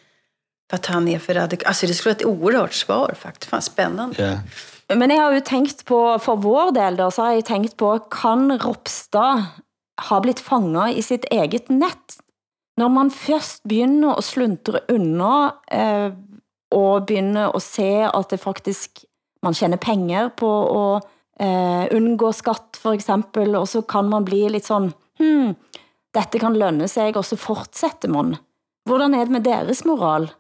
[0.71, 1.69] För att han är för radikal.
[1.69, 3.51] Alltså det skulle vara ett oerhört svar faktiskt.
[3.51, 4.23] Fan, spännande.
[4.23, 4.39] Yeah.
[4.95, 7.91] Men jeg har jo tænkt på, for vår del da, så har jeg tænkt på,
[8.11, 9.45] kan Ropstad
[10.09, 12.17] ha blitt fanget i sitt eget net?
[12.79, 16.13] Når man først begynder at sluntre under, eh,
[16.73, 19.05] og begynder at se at det faktisk,
[19.43, 21.09] man tjener penger på at
[21.41, 25.57] eh, undgå skatt for eksempel, og så kan man bli lidt sådan, hmm,
[26.19, 28.37] dette kan lønne sig, og så fortsætter man.
[28.89, 30.31] Hvordan er det med deres moral?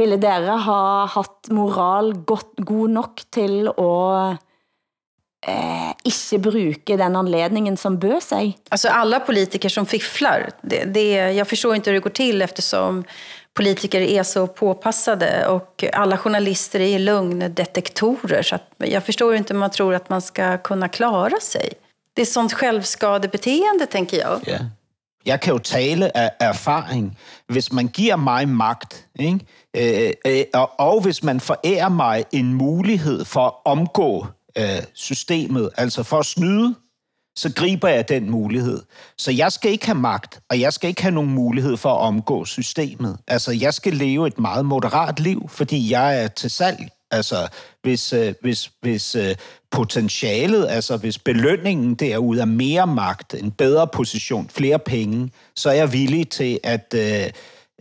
[0.00, 4.38] Ville dere ha haft moral godt, god nok til at
[5.48, 8.56] eh, ikke bruke den anledningen som bød sig?
[8.70, 13.04] Alltså alla politiker som fifflar, det, det, jag förstår inte hur det går till eftersom
[13.54, 18.42] politiker är så påpassade och alla journalister är lögndetektorer.
[18.42, 21.72] Så att jag förstår inte om man tror att man ska kunna klara sig.
[22.14, 24.40] Det är sånt självskadebeteende, tänker jag.
[24.46, 24.58] Ja.
[25.26, 27.18] Jeg kan jo tale af erfaring.
[27.48, 29.40] Hvis man giver mig magt, ikke?
[29.76, 34.26] Øh, øh, og, og hvis man forærer mig en mulighed for at omgå
[34.58, 36.74] øh, systemet, altså for at snyde,
[37.36, 38.82] så griber jeg den mulighed.
[39.18, 41.98] Så jeg skal ikke have magt, og jeg skal ikke have nogen mulighed for at
[41.98, 43.18] omgå systemet.
[43.28, 46.91] Altså, jeg skal leve et meget moderat liv, fordi jeg er til salg.
[47.12, 47.48] Altså,
[47.82, 49.34] hvis, øh, hvis, hvis øh,
[49.70, 55.74] potentialet, altså hvis belønningen derude er mere magt, en bedre position, flere penge, så er
[55.74, 57.24] jeg villig til at, øh,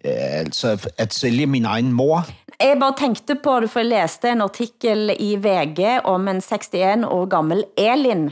[0.06, 2.26] øh altså at sælge min egen mor.
[2.62, 7.06] Jeg bare tænkte på det, for jeg læste en artikel i VG om en 61
[7.06, 8.32] år gammel Elin,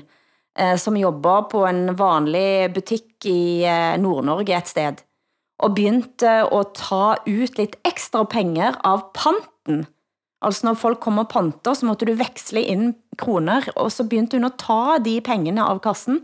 [0.60, 5.02] eh, som jobber på en vanlig butik i eh, Nord-Norge et sted,
[5.60, 9.88] og begyndte at ta ut lidt ekstra penger av panten.
[10.42, 14.48] Altså når folk kommer panter, så måtte du veksle ind kroner, og så begyndte hun
[14.48, 16.22] at ta de pengene av kassen,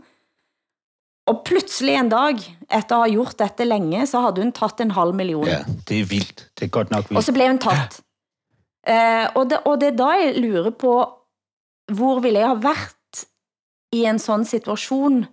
[1.26, 2.38] og pludselig en dag,
[2.70, 5.46] efter at have gjort dette længe, så havde hun taget en halv million.
[5.46, 6.50] Ja, det er vildt.
[6.58, 7.18] Det er godt nok vildt.
[7.18, 8.00] Og så blev hun taget.
[8.86, 10.92] Uh, og, det, og det er da jeg lurer på,
[11.92, 13.26] hvor ville jeg have været
[13.92, 15.26] i en sådan situation,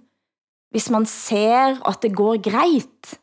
[0.71, 3.19] hvis man ser at det går grejt?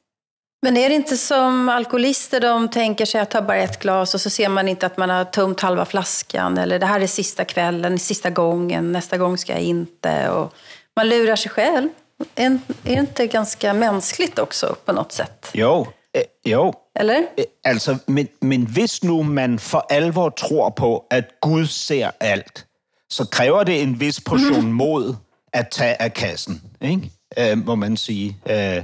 [0.63, 4.21] Men är det inte som alkoholister, de tänker sig att ta bara ett glas och
[4.21, 7.45] så ser man inte att man har tömt halva flaskan eller det här är sista
[7.45, 10.31] kvällen, sista gången, nästa gång ska jag inte.
[10.31, 10.55] Och
[10.97, 11.89] man lurar sig själv.
[12.35, 15.51] Är, det inte ganska mänskligt också på något sätt?
[15.53, 16.75] Jo, øh, jo.
[16.95, 17.19] Eller?
[17.39, 22.67] Øh, altså, men, men hvis nu man for alvor tror på, at Gud ser alt,
[23.11, 25.15] så kræver det en vis portion mod
[25.53, 27.11] at tage af kassen, ikke?
[27.39, 28.37] Øh, må man sige.
[28.51, 28.83] Øh,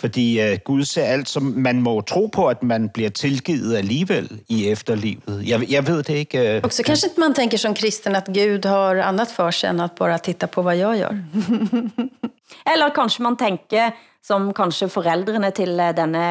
[0.00, 4.40] fordi øh, Gud ser alt, som man må tro på, at man bliver tilgivet alligevel
[4.48, 5.42] i efterlivet.
[5.48, 6.56] Jeg, jeg ved det ikke.
[6.56, 9.80] Øh, Också kanske inte man tänker som kristen att Gud har annat för sig än
[9.80, 11.18] att bara titta på vad jag gör.
[12.72, 13.92] Eller kanskje man tænker,
[14.26, 16.22] som kanskje forældrene til eh, denne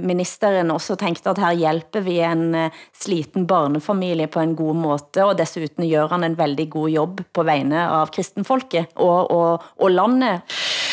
[0.00, 5.24] ministeren også tænkte, at her hjælper vi en eh, sliten barnefamilie på en god måde,
[5.24, 9.90] og desuden gør han en veldig god jobb på vegne av kristenfolket og, og, og
[9.90, 10.40] landet.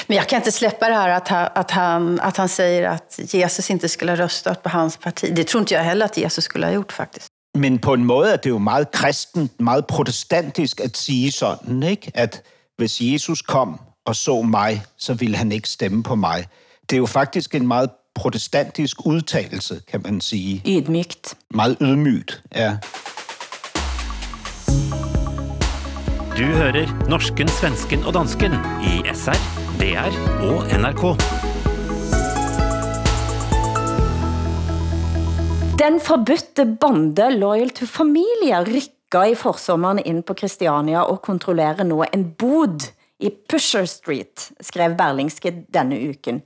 [0.07, 3.19] Men jag kan inte släppa det här att han, att, han, att han säger att
[3.33, 5.33] Jesus inte skulle ha röstat på hans parti.
[5.35, 7.27] Det tror inte jag heller, att Jesus skulle ha gjort faktiskt.
[7.57, 12.11] Men på en måde er det jo meget kristent, meget protestantisk at sige sådan, ikke?
[12.13, 12.43] at
[12.77, 16.45] hvis Jesus kom og så mig, så ville han ikke stemme på mig.
[16.89, 20.61] Det er jo faktisk en meget protestantisk udtalelse, kan man sige.
[20.67, 21.35] Ydmygt.
[21.49, 22.77] Meget ydmygt, ja.
[26.37, 28.51] Du hører norsken, svensken og dansken
[28.83, 29.37] i SR,
[29.79, 30.11] DR
[30.47, 31.03] og NRK.
[35.79, 42.03] Den forbudte bande Loyal to Familia rykker i forsommeren ind på Christiania og kontrollerer nu
[42.13, 46.41] en bod i Pusher Street, skrev Berlingske denne uken.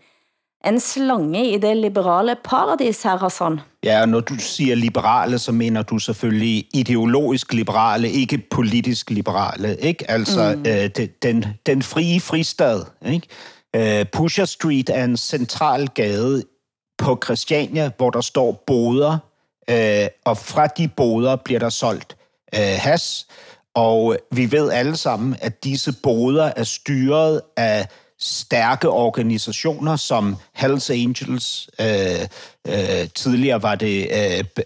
[0.66, 3.60] En slange i det liberale paradis her, Hassan.
[3.84, 9.76] Ja, og når du siger liberale, så mener du selvfølgelig ideologisk liberale, ikke politisk liberale,
[9.76, 10.12] ikke?
[10.12, 10.66] Altså mm.
[10.68, 13.28] øh, den, den frie fristad, ikke?
[13.76, 16.44] Øh, Pusher Street er en central gade
[16.98, 19.18] på Christiania, hvor der står boder,
[19.70, 22.18] øh, og fra de boder bliver der solgt
[22.56, 23.28] øh, has,
[23.76, 27.88] og vi ved alle sammen, at disse boder er styret af
[28.20, 31.88] stærke organisationer som Hells Angels, øh,
[32.68, 34.08] øh, tidligere var det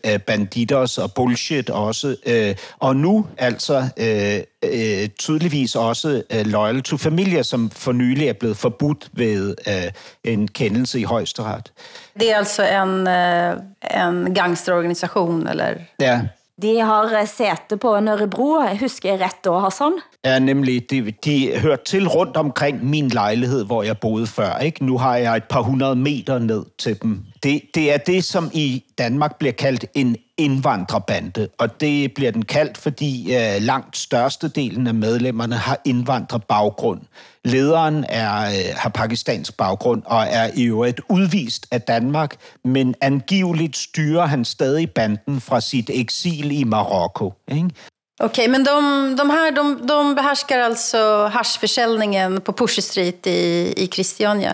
[0.06, 4.40] øh, Banditos og Bullshit også, øh, og nu altså øh,
[4.72, 9.92] øh, tydeligvis også øh, Loyal to Familia, som for nylig er blevet forbudt ved øh,
[10.34, 11.72] en kendelse i højesteret.
[12.20, 13.58] Det er altså en, øh,
[14.06, 15.74] en gangsterorganisation, eller?
[16.00, 16.22] Ja,
[16.62, 20.00] de har eh, sæte på Nørrebro, husker jeg ret da, Hassan?
[20.26, 20.92] Ja, nemlig.
[20.92, 24.58] De, de hørte til rundt omkring min lejlighed, hvor jeg boede før.
[24.58, 24.86] Ikke?
[24.86, 27.24] Nu har jeg et par hundrede meter ned til dem.
[27.44, 32.46] Det, det er det, som i Danmark bliver kaldt en indvandrerbande, og det bliver den
[32.46, 37.02] kaldt, fordi øh, langt størstedelen af medlemmerne har indvandrerbaggrund.
[37.46, 43.78] Lederen er, øh, har pakistansk baggrund og er i øvrigt udvist af Danmark, men angiveligt
[43.78, 47.34] styrer han stadig banden fra sit eksil i Marokko.
[47.48, 47.70] Ikke?
[48.22, 53.88] Okej, men de, de här de, de behärskar alltså haschförsäljningen på Pusher Street i, i
[53.88, 54.54] Christiania.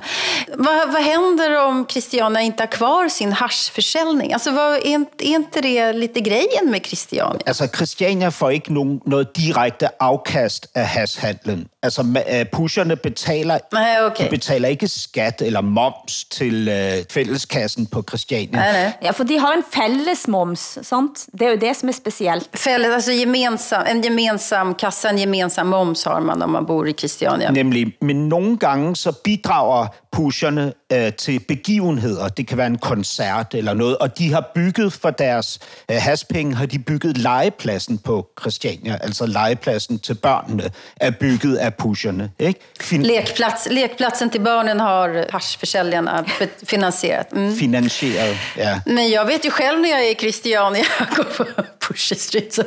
[0.53, 4.33] Vad, vad händer om Christiania inte har kvar sin haschförsäljning?
[4.33, 7.41] Alltså, vad, är, är inte det lite grejen med Christiania?
[7.45, 11.67] Altså, Christiania får ikke nogen, noget direkte afkast af hashhandlen.
[11.83, 14.25] Altså, øh, pusherne betaler, nej, okay.
[14.25, 18.59] de betaler ikke skat eller moms til uh, fælleskassen på Christiania.
[18.59, 18.91] Nej, nej.
[19.01, 21.25] Ja, for de har en fælles moms, sant?
[21.31, 22.49] Det er jo det, som er specielt.
[22.53, 23.11] Fælles, altså
[23.55, 27.51] gemensam, en gemensam kassa, en gemensam moms har man, når man bor i Christiania.
[27.51, 32.27] Nemlig, men nogle gange så bidrager pusherne øh, til begivenheder.
[32.27, 35.59] Det kan være en koncert eller noget, og de har bygget for deres
[35.91, 40.63] øh, haspenge, har de bygget legepladsen på Christiania, altså legepladsen til børnene,
[40.95, 42.31] er bygget af pusherne.
[42.39, 42.59] Ikke?
[42.81, 46.23] Fin- Lekplats, lekplatsen til børnene har hashförsäljarna
[46.67, 47.33] finansierat.
[47.33, 47.55] Mm.
[47.55, 48.79] Finansieret, ja.
[48.85, 50.83] Men jag vet ju själv när jag är i Christiania,
[51.15, 51.45] går på
[51.87, 52.63] Pusher Street, så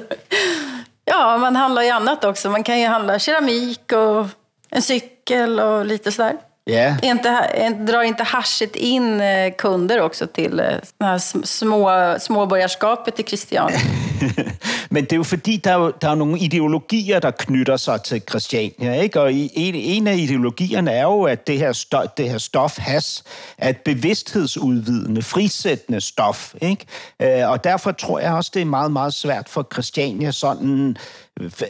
[1.10, 2.50] Ja, man handlar ju annat också.
[2.50, 4.26] Man kan ju handla keramik och
[4.70, 6.32] en cykel och lite sådär.
[6.68, 6.96] Ja.
[7.02, 7.28] Inte,
[7.86, 13.78] drar inte haschet in eh, kunder också till eh, små, småborgerskapet i Christiania?
[14.90, 18.22] Men det er jo fordi, der er, der er nogle ideologier, der knytter sig til
[18.28, 19.02] Christiania.
[19.02, 19.20] Ikke?
[19.20, 23.24] Og en, en af ideologierne er jo, at det her, stof, det her stof has
[23.58, 26.54] er et bevidsthedsudvidende, frisættende stof.
[26.62, 26.86] Ikke?
[27.22, 30.96] Øh, og derfor tror jeg også, det er meget, meget svært for Christiania sådan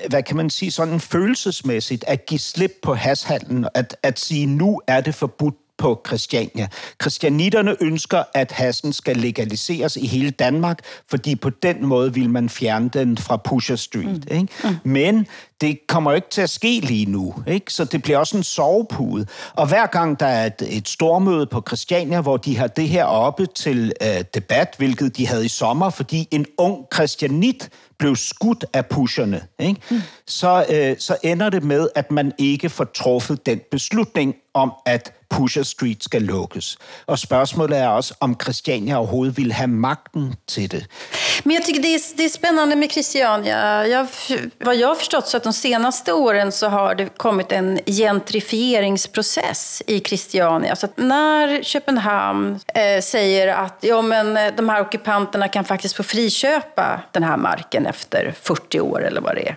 [0.08, 4.80] hvad kan man sige, sådan følelsesmæssigt at give slip på hashandlen, at, at sige, nu
[4.86, 5.54] er det forbudt?
[5.78, 6.68] På Christiania.
[7.02, 10.78] Christianitterne ønsker, at hassen skal legaliseres i hele Danmark,
[11.10, 14.30] fordi på den måde vil man fjerne den fra Pusher Street.
[14.30, 14.36] Mm.
[14.36, 14.48] Ikke?
[14.64, 14.90] Mm.
[14.90, 15.26] Men
[15.60, 17.72] det kommer ikke til at ske lige nu, ikke?
[17.72, 19.26] så det bliver også en sovepude.
[19.54, 23.04] Og hver gang der er et, et stormøde på Christiania, hvor de har det her
[23.04, 28.64] oppe til øh, debat, hvilket de havde i sommer, fordi en ung christianit blev skudt
[28.72, 29.80] af pusherne, ikke?
[29.90, 30.00] Mm.
[30.26, 35.12] Så, øh, så ender det med, at man ikke får truffet den beslutning om, at
[35.30, 36.78] Pusher Street skal lukkes.
[37.06, 40.86] Og spørgsmålet er også, om Christiania overhovedet vil have magten til det.
[41.44, 43.86] Men jag tycker det är, det är spännande med Christiania.
[43.86, 44.06] Jag,
[44.58, 49.82] vad jag har förstått så att de senaste åren så har det kommit en gentrifieringsprocess
[49.86, 50.76] i Christiania.
[50.76, 55.96] Så att när Köpenhamn eh, säger att ja, men eh, de här ockupanterna kan faktiskt
[55.96, 59.56] få friköpa den här marken efter 40 år eller vad det är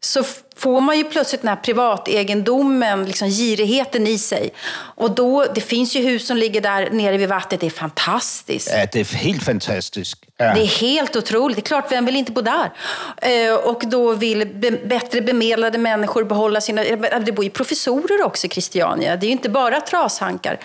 [0.00, 0.24] så
[0.56, 4.50] får man ju plötsligt den här privategendomen, liksom girigheten i sig.
[4.72, 8.70] Och då, det finns ju hus som ligger där nere vid vattnet, det är fantastiskt.
[8.72, 10.24] Ja, det är helt fantastiskt.
[10.36, 10.54] Ja.
[10.54, 11.56] Det är helt otroligt.
[11.56, 12.72] Det är klart, vem vill inte bo där?
[13.16, 16.82] Eh, och då vill be bättre bemedlade människor behålla sina...
[17.18, 19.16] Det bor ju professorer också i Christiania.
[19.16, 20.58] Det är ju inte bara trashankar.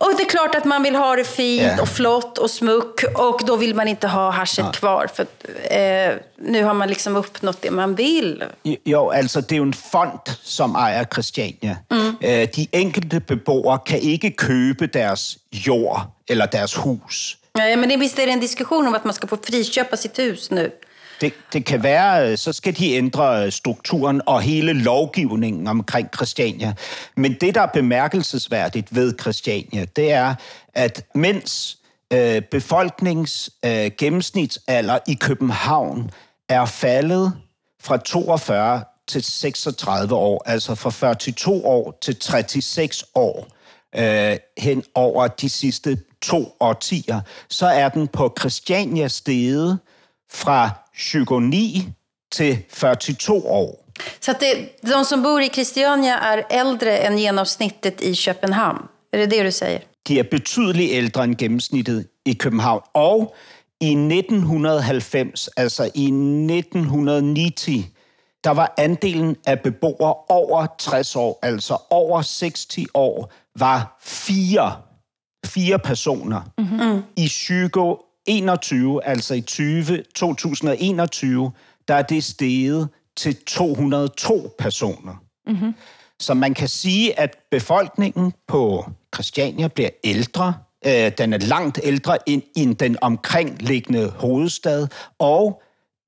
[0.00, 1.82] Och det är klart att man vill ha det fint Ja.
[1.82, 5.06] och flott och smuck och då vill man inte ha haschet kvar.
[5.14, 8.44] För att, eh, nu har man liksom uppnått det man vill.
[8.84, 11.76] Jo, altså det er jo en fond, som ejer Christiania.
[11.90, 12.16] Mm.
[12.56, 17.36] De enkelte beboere kan ikke købe deres jord eller deres hus.
[17.54, 20.18] Nej, men det, visst är det en diskussion om att man ska få friköpa sitt
[20.18, 20.70] hus nu.
[21.24, 26.74] Det, det kan være, øh, så skal de ændre strukturen og hele lovgivningen omkring Christiania.
[27.16, 30.34] Men det, der er bemærkelsesværdigt ved Christiania, det er,
[30.74, 31.78] at mens
[32.12, 36.10] øh, befolknings øh, gennemsnitsalder i København
[36.48, 37.32] er faldet
[37.82, 43.48] fra 42 til 36 år, altså fra 42 år til 36 år,
[43.96, 49.78] øh, hen over de sidste to årtier, så er den på Christiania steget
[50.30, 51.92] fra 29
[52.32, 53.84] til 42 år.
[54.20, 58.88] Så att det, de som bor i Christiania är äldre än genomsnittet i Köpenhamn.
[59.12, 59.80] Är det det du säger?
[60.08, 62.82] De er betydeligt ældre end gennemsnittet i København.
[62.94, 63.34] Og
[63.80, 67.84] i 1990, altså i 1990,
[68.44, 74.72] der var andelen af beboere over 60 år, altså over 60 år, var fire,
[75.46, 76.40] fire personer.
[76.58, 77.02] Mm-hmm.
[77.16, 77.28] I
[78.26, 81.52] 2021, altså i 20, 2021,
[81.88, 85.14] der er det steget til 202 personer.
[85.46, 85.74] Mhm.
[86.20, 90.54] Så man kan sige, at befolkningen på Christiania bliver ældre.
[90.86, 94.88] Øh, Den er langt ældre end, end den omkringliggende hovedstad.
[95.18, 95.62] Og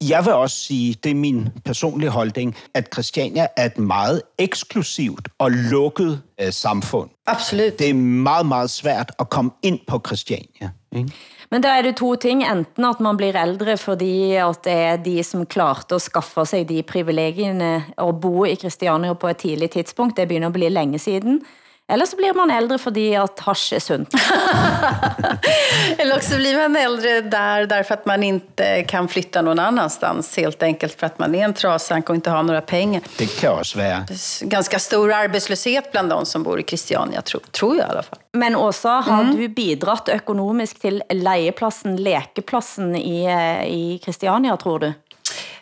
[0.09, 5.29] jeg vil også sige, det er min personlige holdning, at Christiania er et meget eksklusivt
[5.39, 7.11] og lukket øh, samfund.
[7.27, 7.79] Absolut.
[7.79, 10.71] Det er meget, meget svært at komme ind på Christiania.
[10.93, 11.13] Ikke?
[11.51, 12.43] Men der er det to ting.
[12.43, 16.69] Enten at man blir ældre, fordi at det er de, som klarte at skaffe sig
[16.69, 20.17] de privilegierne at bo i Christiania på et tidligt tidspunkt.
[20.17, 21.43] Det begynder at blive længe siden.
[21.89, 24.15] Eller så blir man ældre, fordi at hash er sundt.
[25.99, 30.37] Eller också blir man äldre där därför att man inte kan flytta någon annanstans.
[30.37, 33.03] Helt enkelt för att man är en trasank och inte har några pengar.
[33.19, 34.05] Det kan også være.
[34.43, 38.19] Ganska stor arbetslöshet bland de som bor i Christiania, tror, tror jag i alla fall.
[38.33, 44.93] Men Åsa, har du bidratt økonomisk til legepladsen, lekepladsen i, eh, i Christiania, tror du?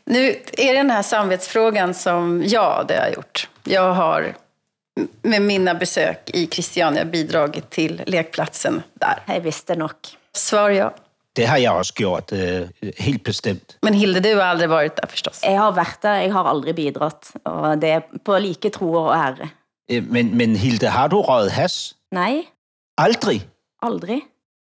[0.04, 3.48] Nu är det den här samvetsfrågan som, ja, det har jag gjort.
[3.64, 4.34] Jag har
[5.22, 9.22] med mina besök i Christiania bidragit till lekplatsen där.
[9.26, 9.90] Jag visste nog.
[10.36, 10.94] Svar ja.
[11.36, 12.68] Det har jeg også gjort, øh,
[12.98, 13.76] helt bestemt.
[13.82, 15.40] Men Hilde, du har aldrig varit där förstås.
[15.42, 19.16] Jeg har været der, jeg har aldrig bidratt, og det er på like tro og
[19.16, 19.48] ære.
[19.90, 21.94] Øh, Men, men Hilde, har du røget has?
[22.12, 22.42] Nej,
[22.98, 23.42] Aldrig?
[23.82, 24.20] aldrig.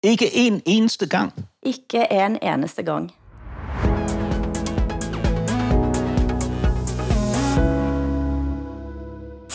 [0.03, 1.33] Ikke en eneste gang?
[1.63, 3.13] Ikke en eneste gang.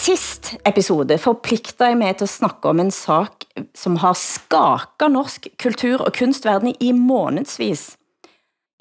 [0.10, 3.44] Sist episode forpligter jeg mig til at snakke om en sak,
[3.78, 7.84] som har skaket norsk kultur- og kunstverden i månedsvis.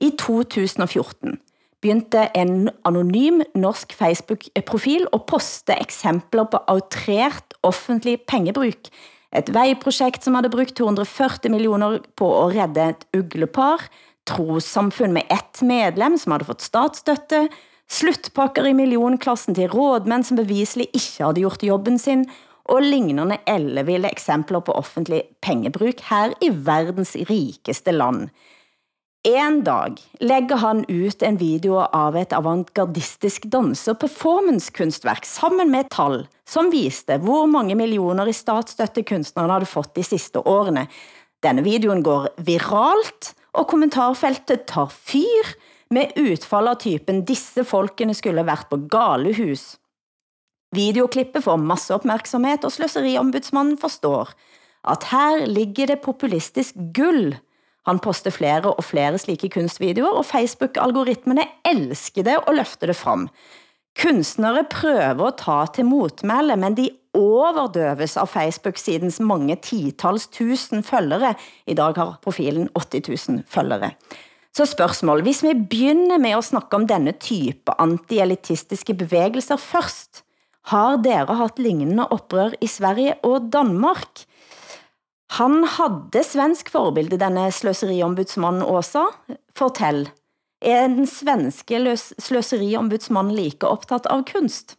[0.01, 1.37] I 2014
[1.83, 8.89] begyndte en anonym norsk Facebook-profil at poste eksempler på outreret offentlig pengebruk.
[9.37, 13.85] Et vejprojekt, som havde brugt 240 millioner på at redde et uglepar,
[14.25, 17.49] trossamfund med ett medlem som havde fått statsstøtte,
[17.89, 22.27] sluttpakker i millionklassen til rådmænd, som beviselig ikke havde gjort jobben sin,
[22.69, 28.29] og lignende elleville eksempler på offentlig pengebruk her i verdens rikeste land.
[29.27, 35.91] En dag lægger han ut en video av et avantgardistisk dans- og performancekunstverk sammen med
[35.91, 40.87] tall, som viste hvor mange millioner i statsstøtte kunstnerne havde fått de sidste årene.
[41.43, 45.53] Denne videoen går viralt, og kommentarfeltet tar fyr
[45.95, 49.77] med utfall av typen «Disse folkene skulle vært på galehus».
[50.77, 54.35] Videoklippet får masse opmærksomhed, og sløseriombudsmannen forstår
[54.89, 57.35] at her ligger det populistisk gull.
[57.89, 63.27] Han poster flere og flere slike kunstvideoer, og Facebook-algoritmene elsker det og løfter det frem.
[63.99, 71.33] Kunstnere prøver å ta til motmæle, men de overdøves av Facebook-sidens mange titals tusen følgere.
[71.67, 73.95] I dag har profilen 80 000 følgere.
[74.59, 80.25] Så spørgsmål, hvis vi begynder med at snakke om denne type antielitistiske bevægelser først,
[80.73, 84.25] har dere haft lignende oprør i Sverige og Danmark?
[85.39, 89.05] Han havde svensk forbilde, denne sløseriombudsmannen Åsa.
[89.57, 90.09] Fortell,
[90.63, 94.75] Er den svenske løs- sløseriombudsmannen like optaget av kunst?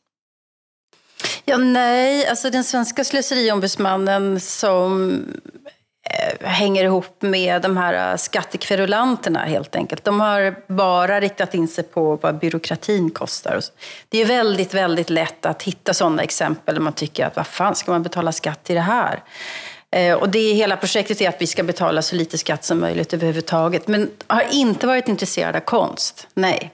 [1.47, 5.23] Ja, nej, alltså den svenska slöseriombudsmannen som
[6.20, 10.03] Eh, hänger ihop med de här eh, skattekverulanterna helt enkelt.
[10.03, 13.55] De har bara riktat in sig på vad byråkratin kostar.
[13.55, 13.72] Och så.
[14.09, 17.76] Det är väldigt, väldigt lätt att hitta sådana exempel där man tycker att vad fan
[17.76, 19.24] ska man betala skatt till det här?
[19.91, 23.13] Eh, Och det hela projektet är att vi ska betala så lite skatt som möjligt
[23.13, 23.88] överhuvudtaget.
[23.88, 26.28] Men har inte varit intresserad av konst.
[26.34, 26.72] Nej.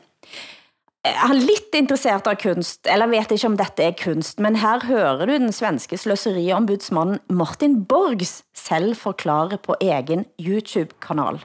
[1.05, 4.81] Jeg er lidt interesseret av kunst, eller vet ikke om dette er kunst, men her
[4.89, 11.37] hører du den svenske sløseriombudsmannen Martin Borgs selv forklare på egen YouTube-kanal.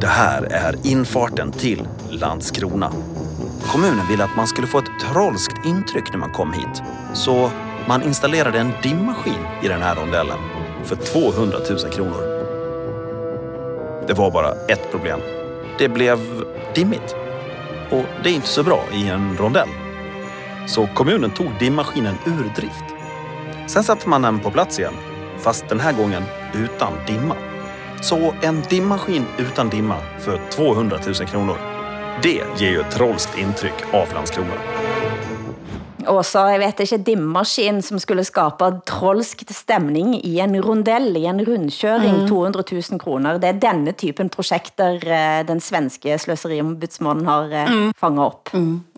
[0.00, 2.92] Det här är infarten till Landskrona.
[3.72, 6.82] Kommunen ville att man skulle få ett trolskt intryck när man kom hit.
[7.14, 7.50] Så
[7.88, 10.38] man installerade en dimmaskin i den här rondellen
[10.84, 12.22] för 200 000 kronor.
[14.06, 15.20] Det var bara ett problem.
[15.78, 16.18] Det blev
[16.76, 17.16] dimmigt.
[17.90, 19.68] Och det är inte så bra i en rondell.
[20.66, 22.84] Så kommunen tog dimmaskinen ur drift.
[23.66, 24.94] Sen satte man den på plats igen,
[25.38, 26.22] fast den här gången
[26.54, 27.36] utan dimma.
[28.00, 31.56] Så en dimmaskin utan dimma för 200 000 kronor.
[32.22, 34.85] Det ger ju ett trolskt intryck av Landskrona.
[36.08, 41.26] Og så, jeg vet ikke, dimmaskin som skulle skabe trolskt stemning i en rondell, i
[41.26, 42.28] en rundkøring, Mm.
[42.28, 43.38] 200 000 kroner.
[43.38, 47.92] Det er denne typen projekter eh, den svenske sløseriombudsmannen har eh, Mm.
[48.00, 48.48] fanget op.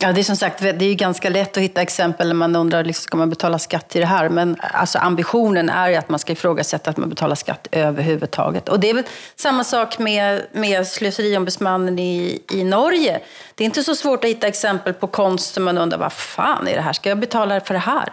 [0.00, 2.84] Ja, det är som sagt, det är ganska lätt att hitta exempel när man undrar,
[2.84, 4.28] liksom, ska man betala skatt till det här?
[4.28, 8.68] Men alltså, ambitionen är ju att man ska ifrågasätta att man betalar skatt överhuvudtaget.
[8.68, 9.04] Och det är väl
[9.36, 13.20] samma sak med, med slöseriombudsmannen i, i Norge.
[13.54, 16.68] Det är inte så svårt att hitta exempel på konst som man undrar, vad fan
[16.68, 16.92] är det här?
[16.99, 18.12] Ska jag betala för det här?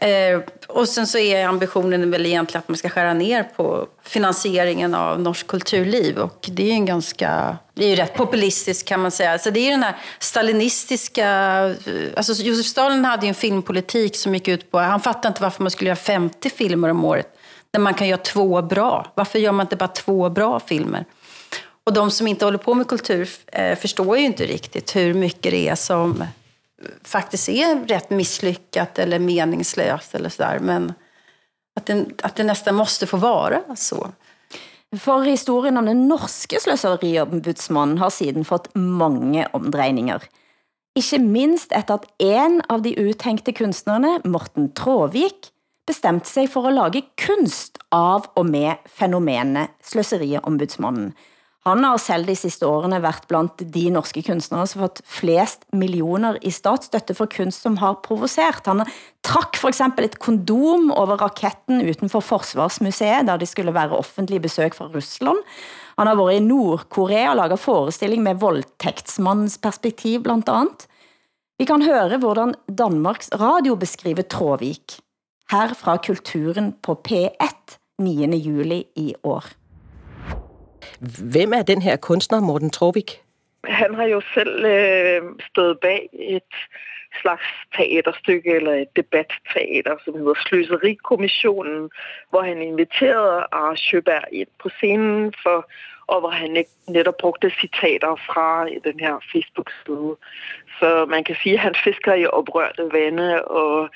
[0.00, 4.94] Eh, och sen så är ambitionen väl egentligen att man ska skära ner på finansieringen
[4.94, 6.18] av norsk kulturliv.
[6.18, 9.38] Och det är ju en ganska, det är ju rätt populistiskt kan man säga.
[9.38, 11.28] Så det är ju den här stalinistiska,
[11.64, 11.74] eh,
[12.16, 15.62] alltså Josef Stalin hade ju en filmpolitik som gick ut på, han fattade inte varför
[15.62, 17.28] man skulle göra 50 filmer om året
[17.72, 19.12] när man kan göra två bra.
[19.14, 21.04] Varför gör man inte bara två bra filmer?
[21.84, 25.52] Och de som inte håller på med kultur eh, förstår ju inte riktigt hur mycket
[25.52, 26.24] det är som
[27.02, 30.58] faktiskt är rätt misslyckat eller meningslöst eller sådär.
[30.58, 30.92] Men
[31.76, 34.12] att det, att det nästan måste få vara så.
[35.00, 40.22] For historien om den norske sløseriombudsmannen har siden fått mange omdrejninger.
[40.98, 45.52] Ikke minst efter at en av de uthængte kunstnerne, Morten Tråvik,
[45.86, 51.12] bestemte sig for at lage kunst av og med fænomenet sløseriombudsmannen.
[51.68, 55.66] Han har selv de sidste årene været blandt de norske kunstnere, som har fået flest
[55.76, 58.64] millioner i statsstøtte for kunst, som har provoceret.
[58.66, 58.84] Han
[59.24, 64.74] trak for eksempel et kondom over raketten utenfor Forsvarsmuseet, der det skulle være offentlig besøg
[64.74, 65.42] fra Rusland.
[65.98, 70.88] Han har været i Nordkorea og laget forestilling med voldtægtsmandens perspektiv blandt andet.
[71.58, 75.00] Vi kan høre, hvordan Danmarks Radio beskriver Tråvik.
[75.50, 78.36] Her fra Kulturen på P1 9.
[78.36, 79.57] juli i år.
[81.32, 83.22] Hvem er den her kunstner, Morten Trovik?
[83.64, 86.52] Han har jo selv øh, stået bag et
[87.22, 87.42] slags
[87.76, 91.90] teaterstykke, eller et debatteater, som hedder Sløserikommissionen,
[92.30, 95.70] hvor han inviterede Ars Sjøberg ind på scenen, for,
[96.06, 100.16] og hvor han netop brugte citater fra øh, den her Facebook-side.
[100.78, 103.88] Så man kan sige, at han fisker i oprørte vande, og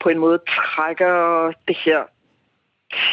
[0.00, 2.02] på en måde trækker det her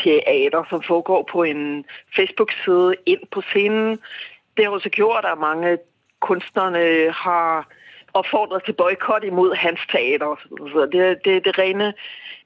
[0.04, 4.00] teater, som foregår på en Facebook-side ind på scenen.
[4.58, 5.78] Det har også gjort, at mange
[6.20, 7.68] kunstnerne har
[8.14, 10.40] opfordret til boykot imod hans teater.
[10.74, 11.94] Så det, det er det rene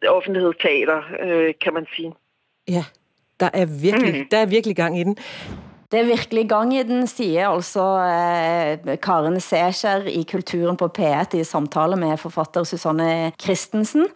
[0.07, 2.13] offentlighedsteater, øh, kan man sige.
[2.67, 2.83] Ja,
[3.39, 4.27] der er virkelig, mm.
[4.31, 5.17] der er virkelig gang i den.
[5.91, 11.37] Det er virkelig gang i den, siger altså eh, Karen Secher i Kulturen på P1
[11.37, 14.07] i samtale med forfatter Susanne Christensen.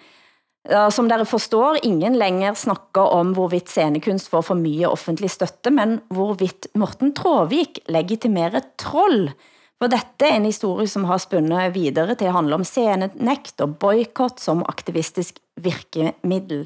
[0.68, 6.01] Som dere forstår, ingen længere snakker om hvorvidt scenekunst får for mye offentlig støtte, men
[6.11, 9.30] hvorvidt Morten Tråvik legitimerer troll.
[9.78, 13.78] For dette er en historie, som har spundet videre til at handle om scenenekt og
[13.80, 16.65] boykott som aktivistisk virkemiddel.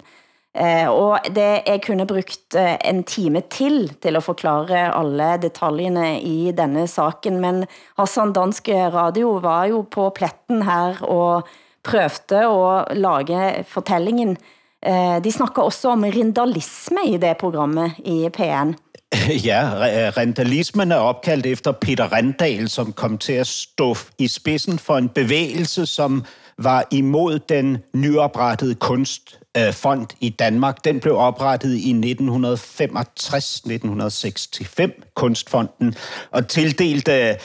[0.51, 6.17] Eh, og det jeg kunne brugt eh, en time til til at forklare alle detaljerne
[6.19, 7.61] i denne saken, men
[7.99, 11.47] Hassan Dansk Radio var jo på pletten her og
[11.83, 14.37] prøvde at lage fortællingen.
[14.85, 18.73] Eh, De snakker også om rindalisme i det programmet i PN.
[19.49, 19.69] Ja,
[20.17, 24.97] rentalismen eh, er opkaldt efter Peter Rendal, som kom til at stå i spidsen for
[24.97, 26.25] en bevægelse, som
[26.57, 30.83] var imod den nyoprettede kunstfond eh, i Danmark.
[30.83, 35.95] Den blev oprettet i 1965-1965, Kunstfonden,
[36.31, 37.35] og tildelte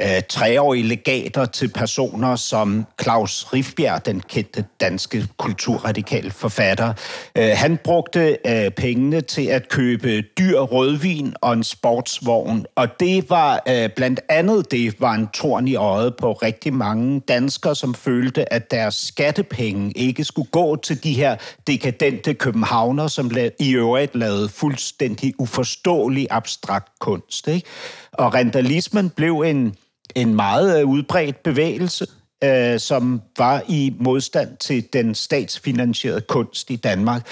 [0.00, 6.92] øh, treårige legater til personer som Claus Rifbjerg, den kendte danske kulturradikale forfatter.
[7.38, 13.30] Øh, han brugte øh, pengene til at købe dyr rødvin og en sportsvogn, og det
[13.30, 17.94] var øh, blandt andet det var en torn i øjet på rigtig mange danskere, som
[17.94, 21.36] følte, at deres skattepenge ikke skulle gå til de her
[21.66, 27.48] dekadente københavner, som i øvrigt lavede fuldstændig uforståelig abstrakt kunst.
[27.48, 27.66] Ikke?
[28.12, 29.76] Og rentalismen blev en
[30.14, 32.06] en meget øh, udbredt bevægelse,
[32.44, 37.26] øh, som var i modstand til den statsfinansierede kunst i Danmark.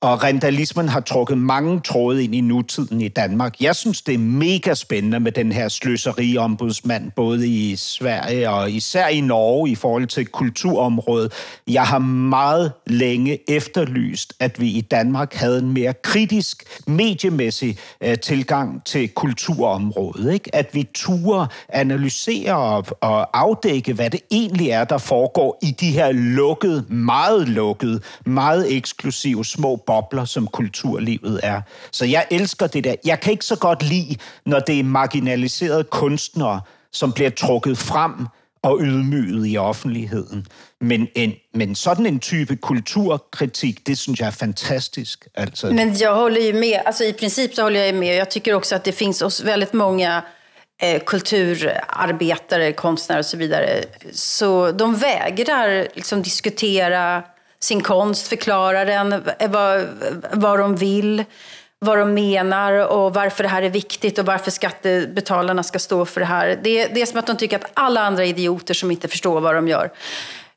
[0.00, 3.60] Og rentalismen har trukket mange tråde ind i nutiden i Danmark.
[3.60, 9.06] Jeg synes, det er mega spændende med den her sløseriombudsmand, både i Sverige og især
[9.08, 11.32] i Norge i forhold til kulturområdet.
[11.68, 18.18] Jeg har meget længe efterlyst, at vi i Danmark havde en mere kritisk, mediemæssig øh,
[18.18, 20.32] tilgang til kulturområdet.
[20.32, 20.54] Ikke?
[20.54, 25.90] At vi turer analysere og, og afdække, hvad det egentlig er, der foregår i de
[25.90, 31.60] her lukkede, meget lukkede, meget eksklusive små bobler, som kulturlivet er.
[31.92, 32.94] Så jeg elsker det der.
[33.04, 34.16] Jeg kan ikke så godt lide,
[34.46, 36.60] når det er marginaliserede kunstnere,
[36.92, 38.12] som bliver trukket frem
[38.62, 40.46] og ydmyget i offentligheden.
[40.80, 45.28] Men, en, men sådan en type kulturkritik, det synes jeg er fantastisk.
[45.34, 45.70] Altså.
[45.70, 48.16] Men jag håller ju med, alltså i princip så håller jag med.
[48.16, 50.22] Jag tycker också att det finns oss väldigt många
[50.82, 53.84] eh, kulturarbetare, konstnärer och så vidare.
[54.12, 57.22] Så de vägrar liksom diskutera
[57.60, 59.86] sin konst, förklara den, eh, vad,
[60.32, 61.24] vad de vill,
[61.78, 66.20] vad de menar och varför det här är viktigt och varför skattebetalarna ska stå för
[66.20, 66.58] det här.
[66.62, 69.40] Det, det är som att de tycker att alla andra är idioter som inte förstår
[69.40, 69.90] vad de gör.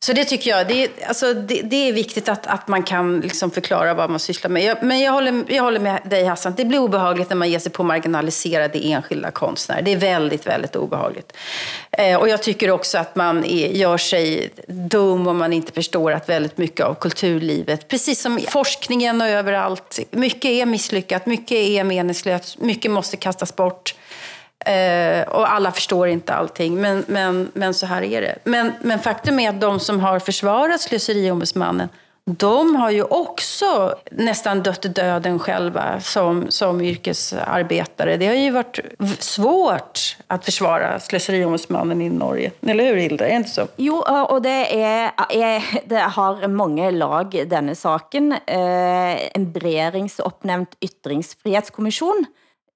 [0.03, 3.19] Så det tycker jag, det är, alltså, det, det är viktigt att, att man kan
[3.19, 4.63] liksom förklara vad man sysslar med.
[4.63, 7.59] Jag, men jag håller, jag håller med dig Hassan, det blir obehagligt när man ger
[7.59, 9.81] sig på marginaliserade enskilda konstnärer.
[9.81, 11.33] Det är väldigt, väldigt obehagligt.
[11.91, 16.11] Eh, och jag tycker också att man är, gör sig dum om man inte förstår
[16.11, 21.83] att väldigt mycket av kulturlivet, precis som forskningen och överallt, mycket är misslyckat, mycket är
[21.83, 23.95] meningslöst, mycket måste kastas bort.
[24.65, 28.35] Eh, och alla förstår inte allting, men, men, men så här är det.
[28.43, 31.89] Men, men faktum är att de som har försvarat slöseriombudsmannen
[32.25, 38.17] de har ju också nästan dött döden själva som, som yrkesarbetare.
[38.17, 38.79] Det har ju varit
[39.19, 42.51] svårt att försvara slöseriombudsmannen i Norge.
[42.61, 43.25] Eller hur, Hilda?
[43.25, 43.67] Är det inte så?
[43.75, 48.31] Jo, och det, är, är, eh, det har många lag, denna saken.
[48.31, 52.25] Eh, en bredingsoppnämnt ytringsfrihetskommission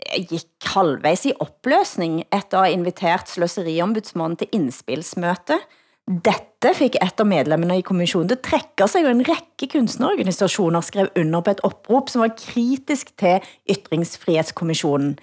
[0.03, 5.59] Eh, gik halvvejs i opløsning efter at have inviteret sløseriombudsmannen til indspilsmøte.
[6.05, 11.07] Dette fik et av medlemmerne i kommissionen til trække sig, og en række kunstnerorganisationer skrev
[11.17, 15.15] under på et opråb, som var kritisk til Ytringsfrihetskommissionen.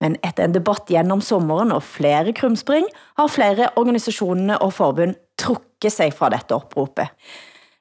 [0.00, 2.86] Men efter en debatt gennem sommeren og flere krumspring,
[3.16, 7.08] har flere organisationer og forbund trukket sig fra dette opropet.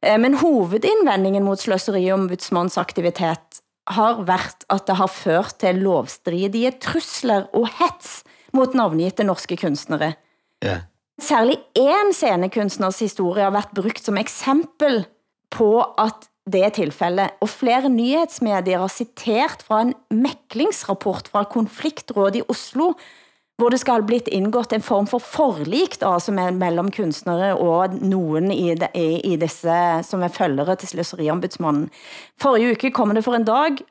[0.04, 7.48] Eh, men hovedindvendingen mot sløseriombudsmannens aktivitet har været, at det har ført til lovstridige trusler
[7.54, 8.24] og hets
[8.54, 10.14] mot navngitte norske kunstnere.
[10.64, 10.82] Ja.
[11.20, 15.06] Særlig en scenekunstners historie har været brugt som eksempel
[15.52, 22.36] på, at det er tilfælde, og flere nyhedsmedier har citeret fra en meklingsrapport fra Konfliktrådet
[22.36, 22.94] i Oslo,
[23.60, 25.20] hvor det skal blitt indgået en form for
[26.24, 28.90] som er mellem kunstnere og nogen i, de,
[29.20, 31.90] i disse, som er følgere til sløseriombudsmannen.
[32.40, 33.82] Forrige uke kom det for en dag,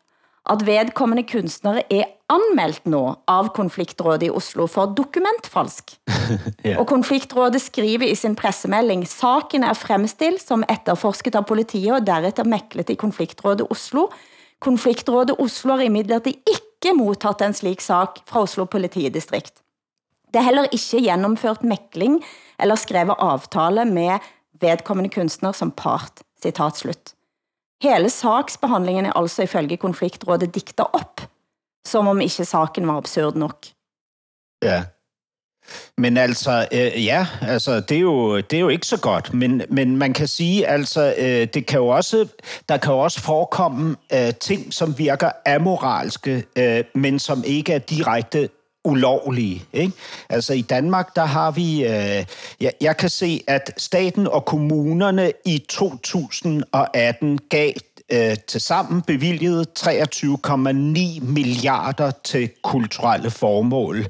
[0.48, 5.94] at vedkommende kunstnere er anmeldt nå av Konfliktrådet i Oslo for dokumentfalsk.
[6.68, 6.78] ja.
[6.78, 12.48] Og Konfliktrådet skriver i sin pressemelding, saken er fremstilt som etterforsket av politiet og deretter
[12.48, 14.08] meklet i Konfliktrådet Oslo.
[14.64, 19.62] Konfliktrådet Oslo har imidlertid ikke mottaget en slik sak fra Oslo politidistrikt.
[20.32, 22.20] Det er heller ikke gennemført mekling
[22.60, 24.18] eller skrevet avtale med
[24.60, 26.22] vedkommende kunstner som part.
[26.42, 27.14] Citat slut.
[27.82, 31.22] Hele saksbehandlingen er altså ifølge konfliktrådet diktet op,
[31.86, 33.66] som om ikke saken var absurd nok.
[34.62, 34.84] Ja.
[35.98, 39.62] Men altså, øh, ja, altså, det er, jo, det er jo ikke så godt, men,
[39.68, 42.26] men man kan sige, altså, øh, det kan jo også,
[42.68, 47.78] der kan jo også forekomme øh, ting, som virker amoralske, øh, men som ikke er
[47.78, 48.48] direkte
[48.84, 49.64] ulovlige.
[49.72, 49.92] Ikke?
[50.28, 52.24] Altså i Danmark, der har vi, øh,
[52.60, 57.72] jeg, jeg kan se, at staten og kommunerne i 2018 gav
[58.12, 64.06] øh, til sammen bevilget 23,9 milliarder til kulturelle formål.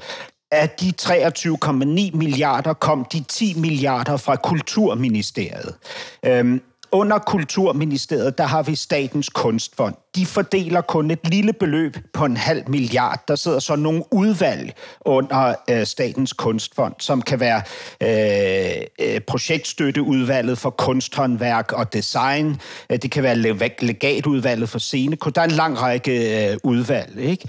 [0.51, 5.75] Af de 23,9 milliarder kom de 10 milliarder fra Kulturministeriet.
[6.27, 6.61] Øhm,
[6.93, 9.95] under Kulturministeriet, der har vi Statens Kunstfond.
[10.17, 13.25] De fordeler kun et lille beløb på en halv milliard.
[13.29, 17.63] Der sidder så nogle udvalg under øh, Statens Kunstfond, som kan være
[18.03, 22.61] øh, øh projektstøtteudvalget for kunsthåndværk og design.
[22.91, 23.37] Øh, det kan være
[23.81, 25.37] legatudvalget for scenekunst.
[25.37, 27.19] Der er en lang række øh, udvalg.
[27.19, 27.49] Ikke?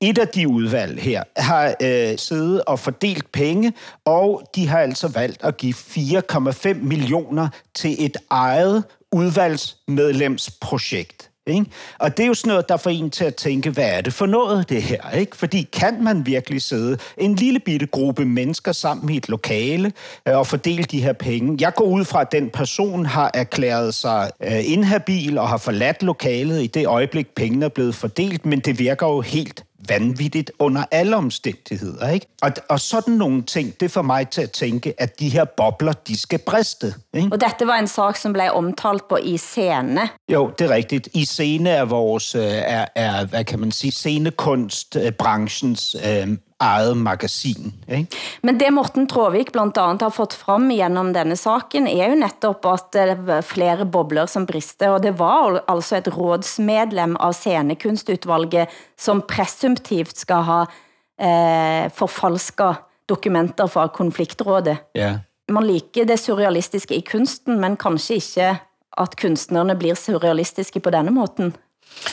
[0.00, 3.72] Et af de udvalg her har øh, siddet og fordelt penge,
[4.04, 11.30] og de har altså valgt at give 4,5 millioner til et eget udvalgsmedlemsprojekt.
[11.46, 11.66] Ikke?
[11.98, 14.12] Og det er jo sådan noget, der får en til at tænke, hvad er det
[14.12, 15.10] for noget, det her?
[15.10, 15.36] Ikke?
[15.36, 19.92] Fordi kan man virkelig sidde en lille bitte gruppe mennesker sammen i et lokale
[20.28, 21.56] øh, og fordele de her penge?
[21.60, 26.02] Jeg går ud fra, at den person har erklæret sig øh, inhabil og har forladt
[26.02, 30.84] lokalet i det øjeblik, pengene er blevet fordelt, men det virker jo helt vanvittigt under
[30.90, 32.08] alle omstændigheder.
[32.08, 32.26] Ikke?
[32.42, 35.92] Og, og sådan nogle ting, det får mig til at tænke, at de her bobler,
[35.92, 36.94] de skal briste.
[37.14, 37.28] Ikke?
[37.32, 40.08] Og dette var en sak, som blev omtalt på i scene.
[40.32, 41.08] Jo, det er rigtigt.
[41.14, 46.28] I scene er vores, øh, er, er hvad kan man sige, scenekunstbranchens øh,
[46.58, 47.72] eget magasin.
[47.86, 48.18] Ikke?
[48.42, 52.66] Men det Morten Tråvik blandt andet har fått frem gjennom denne saken, er jo netop
[52.68, 58.74] at det var flere bobler som brister, og det var altså et rådsmedlem av scenekunstutvalget
[58.98, 64.76] som presumptivt skal ha eh, forfalsket dokumenter fra konfliktrådet.
[64.98, 65.18] Ja.
[65.48, 68.50] Man liker det surrealistiske i kunsten, men kanskje ikke
[68.98, 71.54] at kunstnerne blir surrealistiske på denne måten.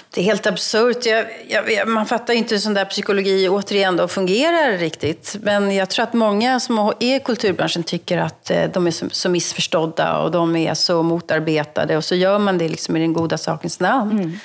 [0.10, 1.06] Det är helt absurt.
[1.06, 5.36] Jag, jag, man fattar inte hur sån där psykologi återigen då fungerar riktigt.
[5.42, 9.06] Men jag tror att många som är i kulturbranschen tycker att eh, de är så,
[9.12, 11.98] så missförstådda och de är så motarbetade.
[11.98, 14.20] Och så gör man det liksom i den goda sakens namn.
[14.20, 14.40] Mm.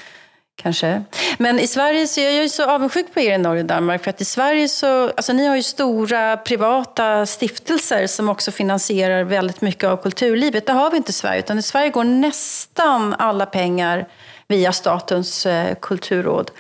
[0.62, 1.02] Kanske.
[1.38, 4.02] Men i Sverige så är jag ju så avundsjuk på er i Norge och Danmark.
[4.04, 9.24] För att i Sverige så, alltså ni har ju stora privata stiftelser som också finansierar
[9.24, 10.66] väldigt mycket av kulturlivet.
[10.66, 11.38] Det har vi inte i Sverige.
[11.38, 14.06] Utan i Sverige går nästan alla pengar
[14.50, 16.50] via Statens eh, kulturråd.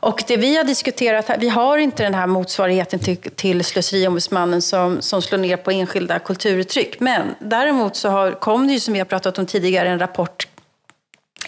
[0.00, 4.62] Och det vi har diskuterat här, vi har inte den här motsvarigheten till, till slöseriombudsmannen
[4.62, 7.00] som, som slår ner på enskilda kulturuttryck.
[7.00, 10.48] Men däremot så har, kom det ju, som vi har pratat om tidigare, en rapport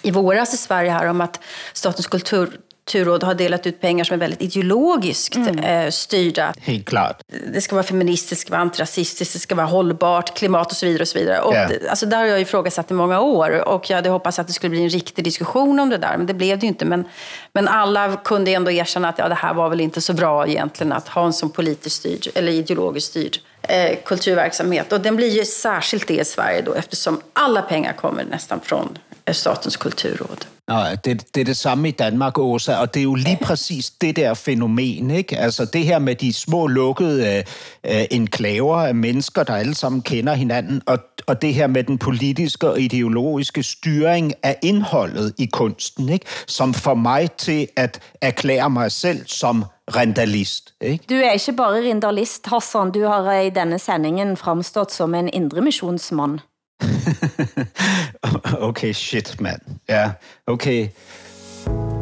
[0.02, 1.40] i våras i Sverige här om att
[1.72, 5.58] Statens kultur, kulturråd har delat ut pengar som är väldigt ideologiskt mm.
[5.58, 6.54] eh, styrda.
[6.60, 7.22] Helt klart.
[7.52, 10.86] Det ska vara feministiskt, det ska vara antirasistiskt, det ska vara hållbart, klimat och så
[10.86, 11.02] vidare.
[11.02, 11.40] Och så vidare.
[11.40, 11.70] Och yeah.
[11.90, 14.70] alltså, där har jag ifrågasatt i många år och jag hade hoppats att det skulle
[14.70, 16.84] bli en riktig diskussion om det där, men det blev det ju inte.
[16.84, 17.04] Men,
[17.52, 20.92] men alla kunde ändå erkänna att ja, det här var väl inte så bra egentligen
[20.92, 24.92] att ha en sån politiskt styrd, eller ideologiskt styrd eh, kulturverksamhet.
[24.92, 28.98] Och den blir ju särskilt det i Sverige då eftersom alla pengar kommer nästan från
[29.32, 30.44] Statens kulturråd.
[30.70, 33.90] Ja, det, det er det samme i Danmark, Åsa, og det er jo lige præcis
[33.90, 35.38] det der fænomen, ikke?
[35.38, 37.44] Altså det her med de små lukkede
[37.84, 41.98] øh, enklaver af mennesker, der alle sammen kender hinanden, og, og det her med den
[41.98, 46.26] politiske og ideologiske styring af indholdet i kunsten, ikke?
[46.46, 49.64] Som får mig til at erklære mig selv som
[49.96, 50.74] randalist.
[50.80, 51.04] Ikke?
[51.10, 52.92] Du er ikke bare randalist, Hassan.
[52.92, 56.38] Du har i denne sendingen fremstået som en indremisjonsmand.
[58.68, 59.62] okay, shit, mand.
[59.88, 60.10] Ja,
[60.46, 60.88] okay.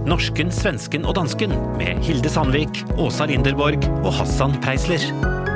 [0.05, 5.53] Norsken, svensken og dansken med Hilde Sandvik, Åsa Linderborg og Hassan Preisler.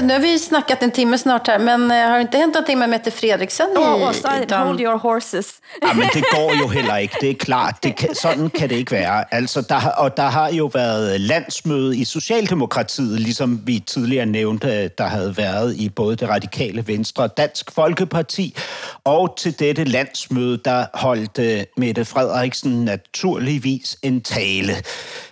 [0.00, 2.78] Nu har vi snackat en timme snart här, men eh, har det inte hänt någonting
[2.78, 3.66] med Mette Fredriksen?
[3.74, 4.28] I, oh, Åsa,
[4.64, 5.60] hold your horses.
[5.82, 7.82] ja, men det går jo heller ikke, det er klart.
[7.82, 9.34] Det kan, sådan kan det ikke være.
[9.34, 15.06] Altså, der, og der har jo været landsmøde i Socialdemokratiet, ligesom vi tidligere nævnte, der
[15.06, 18.56] havde været i både det radikale Venstre og Dansk Folkeparti.
[19.04, 24.72] Og til dette landsmøde, der holdt uh, Mette Frederiksen naturligvis en tale.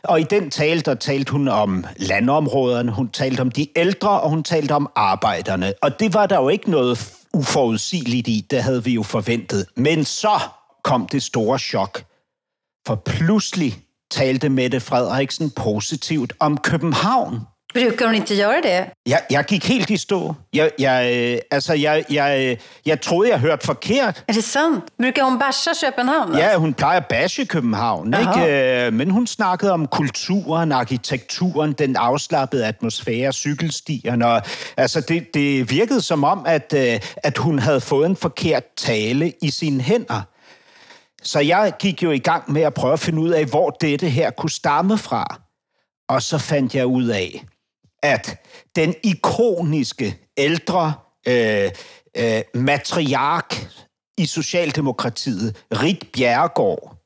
[0.02, 4.30] Og i den tale, der talte hun om landområderne, hun talte om de ældre, og
[4.30, 5.74] hun talt om arbejderne.
[5.82, 9.66] Og det var der jo ikke noget uforudsigeligt i, det havde vi jo forventet.
[9.76, 10.40] Men så
[10.84, 12.04] kom det store chok.
[12.86, 13.78] For pludselig
[14.10, 17.40] talte Mette Frederiksen positivt om København.
[17.74, 18.90] Brukar hon inte göra det?
[19.06, 20.34] Jeg, jeg gik helt i stå.
[20.52, 24.24] Jeg, jeg, altså, jeg, jeg, jeg troede, jeg hørte forkert.
[24.28, 24.84] Er det sandt?
[24.98, 26.36] Brukar hun bashe København?
[26.36, 28.14] Ja, hun plejer at bashe København.
[28.20, 28.90] Ikke?
[28.90, 34.26] Men hun snakkede om kulturen, arkitekturen, den afslappede atmosfære, cykelstierne.
[34.26, 34.42] Og,
[34.76, 39.32] altså, det, det virkede som om, at, øh, at hun havde fået en forkert tale
[39.42, 40.22] i sine hænder.
[41.22, 44.08] Så jeg gik jo i gang med at prøve at finde ud af, hvor dette
[44.08, 45.40] her kunne stamme fra.
[46.08, 47.44] Og så fandt jeg ud af,
[48.02, 48.46] at
[48.76, 50.94] den ikoniske ældre
[51.28, 51.70] øh,
[52.16, 53.68] øh, matriark
[54.18, 56.96] i Socialdemokratiet, Rit Bjerregaard,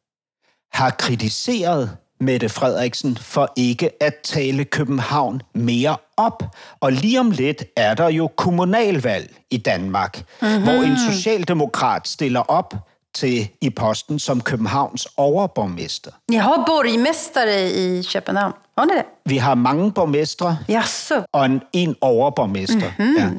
[0.73, 6.43] har kritiseret Mette Frederiksen for ikke at tale København mere op.
[6.81, 10.63] Og lige om lidt er der jo kommunalvalg i Danmark, mm-hmm.
[10.63, 12.75] hvor en socialdemokrat stiller op
[13.15, 16.11] til i posten som Københavns overborgmester.
[16.31, 18.53] Ni har borgmästare i København.
[18.85, 19.05] Ni det?
[19.25, 21.23] Vi har mange borgmestre Jaså.
[21.33, 22.93] og en, en overborgmester.
[22.99, 23.17] Mhm.
[23.19, 23.31] Ja.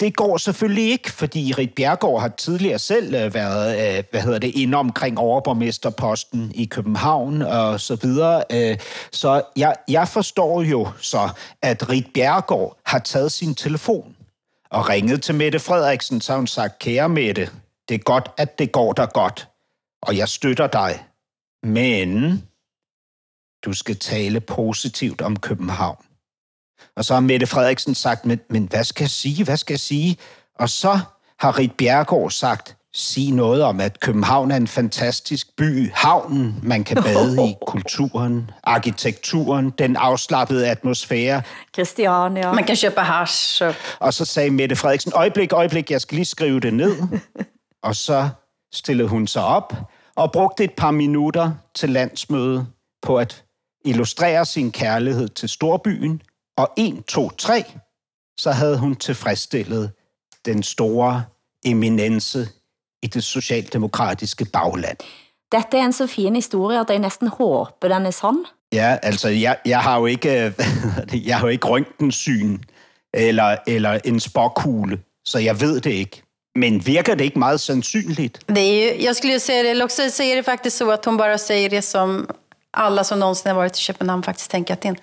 [0.00, 4.38] Det går selvfølgelig ikke, fordi Rit Bjergård har tidligere selv øh, været øh, hvad hedder
[4.38, 8.42] det, inde omkring overborgmesterposten i København og så videre.
[8.52, 8.78] Øh,
[9.12, 11.28] Så jeg, jeg forstår jo så,
[11.62, 14.16] at Rit Bjergård har taget sin telefon
[14.70, 17.48] og ringet til Mette Frederiksen, så hun sagt, kære Mette,
[17.88, 19.48] det er godt, at det går dig godt,
[20.02, 21.04] og jeg støtter dig.
[21.62, 22.42] Men
[23.64, 26.04] du skal tale positivt om København.
[26.96, 29.80] Og så har Mette Frederiksen sagt, men, men hvad skal jeg sige, hvad skal jeg
[29.80, 30.16] sige?
[30.54, 31.00] Og så
[31.38, 35.90] har Rit Bjergård sagt, sig noget om, at København er en fantastisk by.
[35.94, 41.42] Havnen, man kan bade i, kulturen, arkitekturen, den afslappede atmosfære.
[41.74, 42.52] Christiania.
[42.52, 43.62] Man kan köpa hash.
[43.98, 46.96] Og så sagde Mette Frederiksen, øjeblik, øjeblik, jeg skal lige skrive det ned.
[47.88, 48.28] og så
[48.74, 49.74] stillede hun sig op
[50.16, 52.66] og brugte et par minutter til landsmøde
[53.02, 53.44] på at
[53.86, 56.22] illustrere sin kærlighed til storbyen.
[56.56, 57.64] Og 1, 2, 3,
[58.38, 59.92] så havde hun tilfredsstillet
[60.44, 61.24] den store
[61.64, 62.48] eminence
[63.02, 64.96] i det socialdemokratiske bagland.
[65.52, 68.44] Dette er en så fin historie, at jeg næsten håber, den er sand.
[68.72, 70.54] Ja, altså, jeg, jeg har jo ikke,
[71.28, 72.58] jeg har jo ikke røntgensyn
[73.14, 76.22] eller, eller en spåkugle, så jeg ved det ikke.
[76.56, 78.38] Men virker det ikke meget sandsynligt?
[78.48, 81.04] Det är ju, jag skulle säga det, eller också så är det faktiskt så att
[81.04, 82.26] hon bara säger det som
[82.76, 84.98] alla som någonsin har varit i Köpenhamn faktiskt tänker att det är en,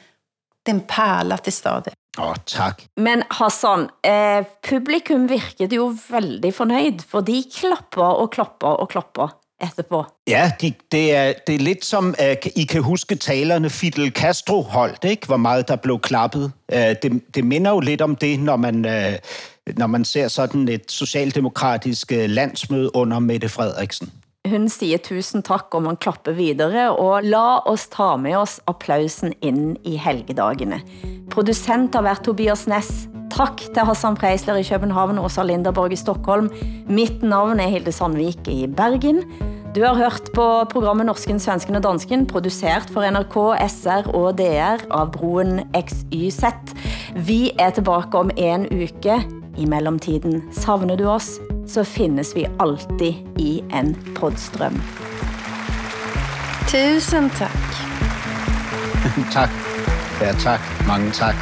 [0.63, 1.93] det är en pärla till staden.
[2.17, 2.87] Åh, tak.
[2.95, 9.33] Men Hassan, eh, publikum virkede jo veldig fornøyd, for de klapper og klapper og klapper
[9.63, 10.05] etterpå.
[10.27, 14.61] Ja, de, det, er, det er lidt som, uh, I kan huske talerne Fidel Castro
[14.61, 15.27] holdt, ikke?
[15.27, 16.51] hvor meget der blev klappet.
[16.73, 19.13] Uh, det, det minder jo lidt om det, når man, uh,
[19.77, 24.11] når man ser sådan et socialdemokratisk uh, landsmøde under Mette Frederiksen.
[24.43, 29.31] Hun siger tusen tak, og man klapper videre, og la oss ta med oss applausen
[29.39, 30.81] ind i helgedagene.
[31.31, 33.07] Producent har været Tobias Ness.
[33.31, 36.51] Tak til Hassan Preisler i København og Åsa Linderborg i Stockholm.
[36.91, 39.23] Mitt navn er Hilde Sandvik i Bergen.
[39.71, 43.39] Du har hørt på programmet Norsken, Svensken og Dansken, produceret for NRK,
[43.71, 46.43] SR og DR av Broen XYZ.
[47.15, 49.21] Vi er tilbage om en uke.
[49.57, 51.37] I mellemtiden savner du oss,
[51.67, 54.81] så finnes vi alltid i en podstrøm.
[56.67, 57.69] Tusen tack.
[59.33, 59.49] tak.
[60.21, 60.59] Ja, tak.
[60.87, 61.35] Mange tak.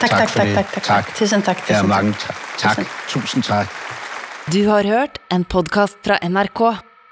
[0.00, 0.54] Tack, Tak tack, for tack, det.
[0.54, 1.06] tack, tack, Tak.
[1.06, 1.16] tack.
[1.16, 1.58] Tusen tack.
[1.70, 2.36] Ja, Tusen mange tack.
[2.58, 2.76] tak.
[2.76, 2.86] Tak.
[3.08, 3.66] Tusind tak.
[4.52, 6.85] Du har hørt en podcast fra NRK.